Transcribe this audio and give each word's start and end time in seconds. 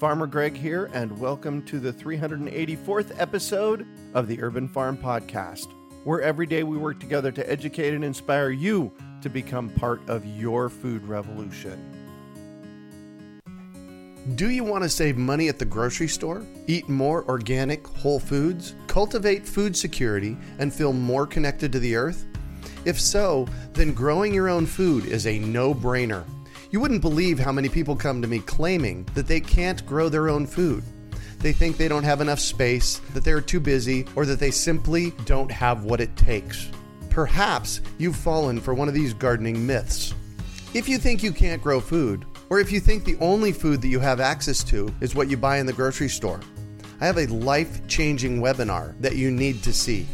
Farmer 0.00 0.26
Greg 0.26 0.56
here, 0.56 0.88
and 0.94 1.20
welcome 1.20 1.60
to 1.66 1.78
the 1.78 1.92
384th 1.92 3.20
episode 3.20 3.86
of 4.14 4.28
the 4.28 4.42
Urban 4.42 4.66
Farm 4.66 4.96
Podcast, 4.96 5.74
where 6.04 6.22
every 6.22 6.46
day 6.46 6.62
we 6.62 6.78
work 6.78 6.98
together 6.98 7.30
to 7.30 7.50
educate 7.50 7.92
and 7.92 8.02
inspire 8.02 8.48
you 8.48 8.90
to 9.20 9.28
become 9.28 9.68
part 9.68 10.00
of 10.08 10.24
your 10.24 10.70
food 10.70 11.04
revolution. 11.04 11.78
Do 14.36 14.48
you 14.48 14.64
want 14.64 14.84
to 14.84 14.88
save 14.88 15.18
money 15.18 15.50
at 15.50 15.58
the 15.58 15.66
grocery 15.66 16.08
store, 16.08 16.46
eat 16.66 16.88
more 16.88 17.28
organic, 17.28 17.86
whole 17.86 18.20
foods, 18.20 18.74
cultivate 18.86 19.46
food 19.46 19.76
security, 19.76 20.34
and 20.58 20.72
feel 20.72 20.94
more 20.94 21.26
connected 21.26 21.70
to 21.72 21.78
the 21.78 21.94
earth? 21.94 22.24
If 22.86 22.98
so, 22.98 23.46
then 23.74 23.92
growing 23.92 24.32
your 24.32 24.48
own 24.48 24.64
food 24.64 25.04
is 25.04 25.26
a 25.26 25.38
no 25.40 25.74
brainer. 25.74 26.24
You 26.72 26.78
wouldn't 26.78 27.00
believe 27.00 27.40
how 27.40 27.50
many 27.50 27.68
people 27.68 27.96
come 27.96 28.22
to 28.22 28.28
me 28.28 28.38
claiming 28.38 29.04
that 29.14 29.26
they 29.26 29.40
can't 29.40 29.84
grow 29.86 30.08
their 30.08 30.28
own 30.28 30.46
food. 30.46 30.84
They 31.40 31.52
think 31.52 31.76
they 31.76 31.88
don't 31.88 32.04
have 32.04 32.20
enough 32.20 32.38
space, 32.38 33.00
that 33.12 33.24
they're 33.24 33.40
too 33.40 33.58
busy, 33.58 34.06
or 34.14 34.24
that 34.26 34.38
they 34.38 34.52
simply 34.52 35.10
don't 35.24 35.50
have 35.50 35.82
what 35.82 36.00
it 36.00 36.14
takes. 36.16 36.70
Perhaps 37.08 37.80
you've 37.98 38.14
fallen 38.14 38.60
for 38.60 38.72
one 38.72 38.86
of 38.86 38.94
these 38.94 39.14
gardening 39.14 39.66
myths. 39.66 40.14
If 40.72 40.88
you 40.88 40.98
think 40.98 41.24
you 41.24 41.32
can't 41.32 41.60
grow 41.60 41.80
food, 41.80 42.24
or 42.50 42.60
if 42.60 42.70
you 42.70 42.78
think 42.78 43.04
the 43.04 43.18
only 43.18 43.50
food 43.50 43.82
that 43.82 43.88
you 43.88 43.98
have 43.98 44.20
access 44.20 44.62
to 44.64 44.94
is 45.00 45.16
what 45.16 45.28
you 45.28 45.36
buy 45.36 45.58
in 45.58 45.66
the 45.66 45.72
grocery 45.72 46.08
store, 46.08 46.40
I 47.00 47.06
have 47.06 47.18
a 47.18 47.26
life 47.26 47.84
changing 47.88 48.40
webinar 48.40 48.94
that 49.00 49.16
you 49.16 49.32
need 49.32 49.64
to 49.64 49.72
see. 49.72 50.06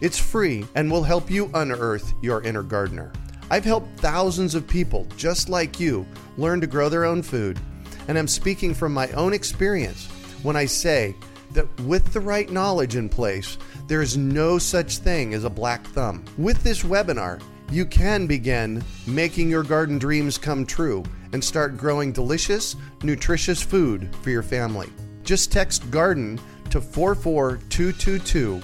It's 0.00 0.18
free 0.18 0.64
and 0.76 0.88
will 0.88 1.02
help 1.02 1.28
you 1.28 1.50
unearth 1.54 2.12
your 2.22 2.40
inner 2.42 2.62
gardener. 2.62 3.12
I've 3.50 3.64
helped 3.64 4.00
thousands 4.00 4.54
of 4.54 4.66
people 4.66 5.06
just 5.16 5.48
like 5.48 5.80
you 5.80 6.06
learn 6.36 6.60
to 6.60 6.66
grow 6.66 6.88
their 6.88 7.04
own 7.04 7.22
food, 7.22 7.58
and 8.06 8.18
I'm 8.18 8.28
speaking 8.28 8.74
from 8.74 8.92
my 8.92 9.08
own 9.12 9.32
experience 9.32 10.06
when 10.42 10.56
I 10.56 10.66
say 10.66 11.14
that 11.52 11.80
with 11.80 12.12
the 12.12 12.20
right 12.20 12.50
knowledge 12.50 12.96
in 12.96 13.08
place, 13.08 13.56
there 13.86 14.02
is 14.02 14.16
no 14.16 14.58
such 14.58 14.98
thing 14.98 15.32
as 15.34 15.44
a 15.44 15.50
black 15.50 15.86
thumb. 15.88 16.24
With 16.36 16.62
this 16.62 16.82
webinar, 16.82 17.42
you 17.70 17.86
can 17.86 18.26
begin 18.26 18.82
making 19.06 19.50
your 19.50 19.62
garden 19.62 19.98
dreams 19.98 20.38
come 20.38 20.64
true 20.66 21.02
and 21.32 21.42
start 21.42 21.76
growing 21.76 22.12
delicious, 22.12 22.76
nutritious 23.02 23.62
food 23.62 24.14
for 24.22 24.30
your 24.30 24.42
family. 24.42 24.90
Just 25.22 25.52
text 25.52 25.90
garden 25.90 26.38
to 26.70 26.80
44222 26.80 28.62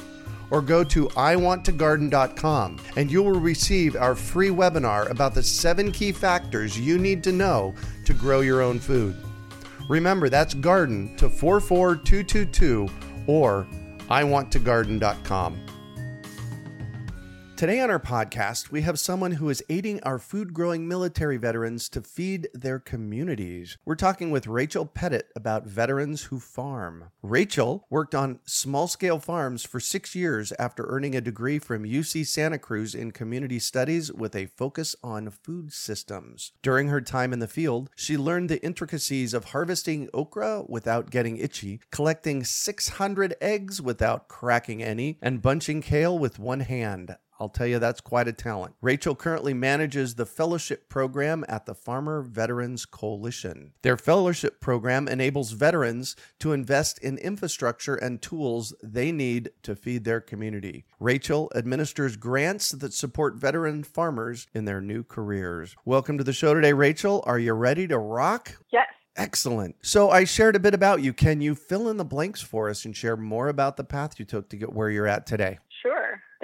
or 0.54 0.62
go 0.62 0.84
to 0.84 1.08
iwanttogarden.com 1.08 2.78
and 2.96 3.10
you 3.10 3.24
will 3.24 3.40
receive 3.40 3.96
our 3.96 4.14
free 4.14 4.50
webinar 4.50 5.10
about 5.10 5.34
the 5.34 5.42
seven 5.42 5.90
key 5.90 6.12
factors 6.12 6.78
you 6.78 6.96
need 6.96 7.24
to 7.24 7.32
know 7.32 7.74
to 8.04 8.14
grow 8.14 8.40
your 8.40 8.62
own 8.62 8.78
food. 8.78 9.16
Remember, 9.88 10.28
that's 10.28 10.54
garden 10.54 11.16
to 11.16 11.28
44222 11.28 12.88
or 13.26 13.66
iwanttogarden.com. 14.08 15.73
Today 17.64 17.80
on 17.80 17.90
our 17.90 17.98
podcast, 17.98 18.70
we 18.70 18.82
have 18.82 18.98
someone 18.98 19.32
who 19.32 19.48
is 19.48 19.64
aiding 19.70 19.98
our 20.02 20.18
food 20.18 20.52
growing 20.52 20.86
military 20.86 21.38
veterans 21.38 21.88
to 21.88 22.02
feed 22.02 22.46
their 22.52 22.78
communities. 22.78 23.78
We're 23.86 23.94
talking 23.94 24.30
with 24.30 24.46
Rachel 24.46 24.84
Petitt 24.84 25.30
about 25.34 25.64
veterans 25.66 26.24
who 26.24 26.40
farm. 26.40 27.04
Rachel 27.22 27.86
worked 27.88 28.14
on 28.14 28.40
small 28.44 28.86
scale 28.86 29.18
farms 29.18 29.64
for 29.64 29.80
six 29.80 30.14
years 30.14 30.52
after 30.58 30.84
earning 30.88 31.16
a 31.16 31.22
degree 31.22 31.58
from 31.58 31.84
UC 31.84 32.26
Santa 32.26 32.58
Cruz 32.58 32.94
in 32.94 33.12
community 33.12 33.58
studies 33.58 34.12
with 34.12 34.36
a 34.36 34.44
focus 34.44 34.94
on 35.02 35.30
food 35.30 35.72
systems. 35.72 36.52
During 36.60 36.88
her 36.88 37.00
time 37.00 37.32
in 37.32 37.38
the 37.38 37.48
field, 37.48 37.88
she 37.96 38.18
learned 38.18 38.50
the 38.50 38.62
intricacies 38.62 39.32
of 39.32 39.46
harvesting 39.46 40.10
okra 40.12 40.64
without 40.68 41.08
getting 41.08 41.38
itchy, 41.38 41.80
collecting 41.90 42.44
600 42.44 43.36
eggs 43.40 43.80
without 43.80 44.28
cracking 44.28 44.82
any, 44.82 45.16
and 45.22 45.40
bunching 45.40 45.80
kale 45.80 46.18
with 46.18 46.38
one 46.38 46.60
hand. 46.60 47.16
I'll 47.40 47.48
tell 47.48 47.66
you, 47.66 47.78
that's 47.78 48.00
quite 48.00 48.28
a 48.28 48.32
talent. 48.32 48.74
Rachel 48.80 49.14
currently 49.14 49.54
manages 49.54 50.14
the 50.14 50.26
fellowship 50.26 50.88
program 50.88 51.44
at 51.48 51.66
the 51.66 51.74
Farmer 51.74 52.22
Veterans 52.22 52.86
Coalition. 52.86 53.72
Their 53.82 53.96
fellowship 53.96 54.60
program 54.60 55.08
enables 55.08 55.50
veterans 55.50 56.14
to 56.38 56.52
invest 56.52 56.98
in 56.98 57.18
infrastructure 57.18 57.96
and 57.96 58.22
tools 58.22 58.72
they 58.82 59.10
need 59.10 59.50
to 59.62 59.74
feed 59.74 60.04
their 60.04 60.20
community. 60.20 60.84
Rachel 61.00 61.50
administers 61.56 62.16
grants 62.16 62.70
that 62.70 62.94
support 62.94 63.34
veteran 63.34 63.82
farmers 63.82 64.46
in 64.54 64.64
their 64.64 64.80
new 64.80 65.02
careers. 65.02 65.74
Welcome 65.84 66.18
to 66.18 66.24
the 66.24 66.32
show 66.32 66.54
today, 66.54 66.72
Rachel. 66.72 67.22
Are 67.26 67.38
you 67.38 67.52
ready 67.52 67.88
to 67.88 67.98
rock? 67.98 68.52
Yes. 68.72 68.86
Excellent. 69.16 69.76
So 69.82 70.10
I 70.10 70.24
shared 70.24 70.56
a 70.56 70.60
bit 70.60 70.74
about 70.74 71.02
you. 71.02 71.12
Can 71.12 71.40
you 71.40 71.54
fill 71.54 71.88
in 71.88 71.96
the 71.98 72.04
blanks 72.04 72.42
for 72.42 72.68
us 72.68 72.84
and 72.84 72.96
share 72.96 73.16
more 73.16 73.48
about 73.48 73.76
the 73.76 73.84
path 73.84 74.18
you 74.18 74.24
took 74.24 74.48
to 74.50 74.56
get 74.56 74.72
where 74.72 74.90
you're 74.90 75.06
at 75.06 75.26
today? 75.26 75.58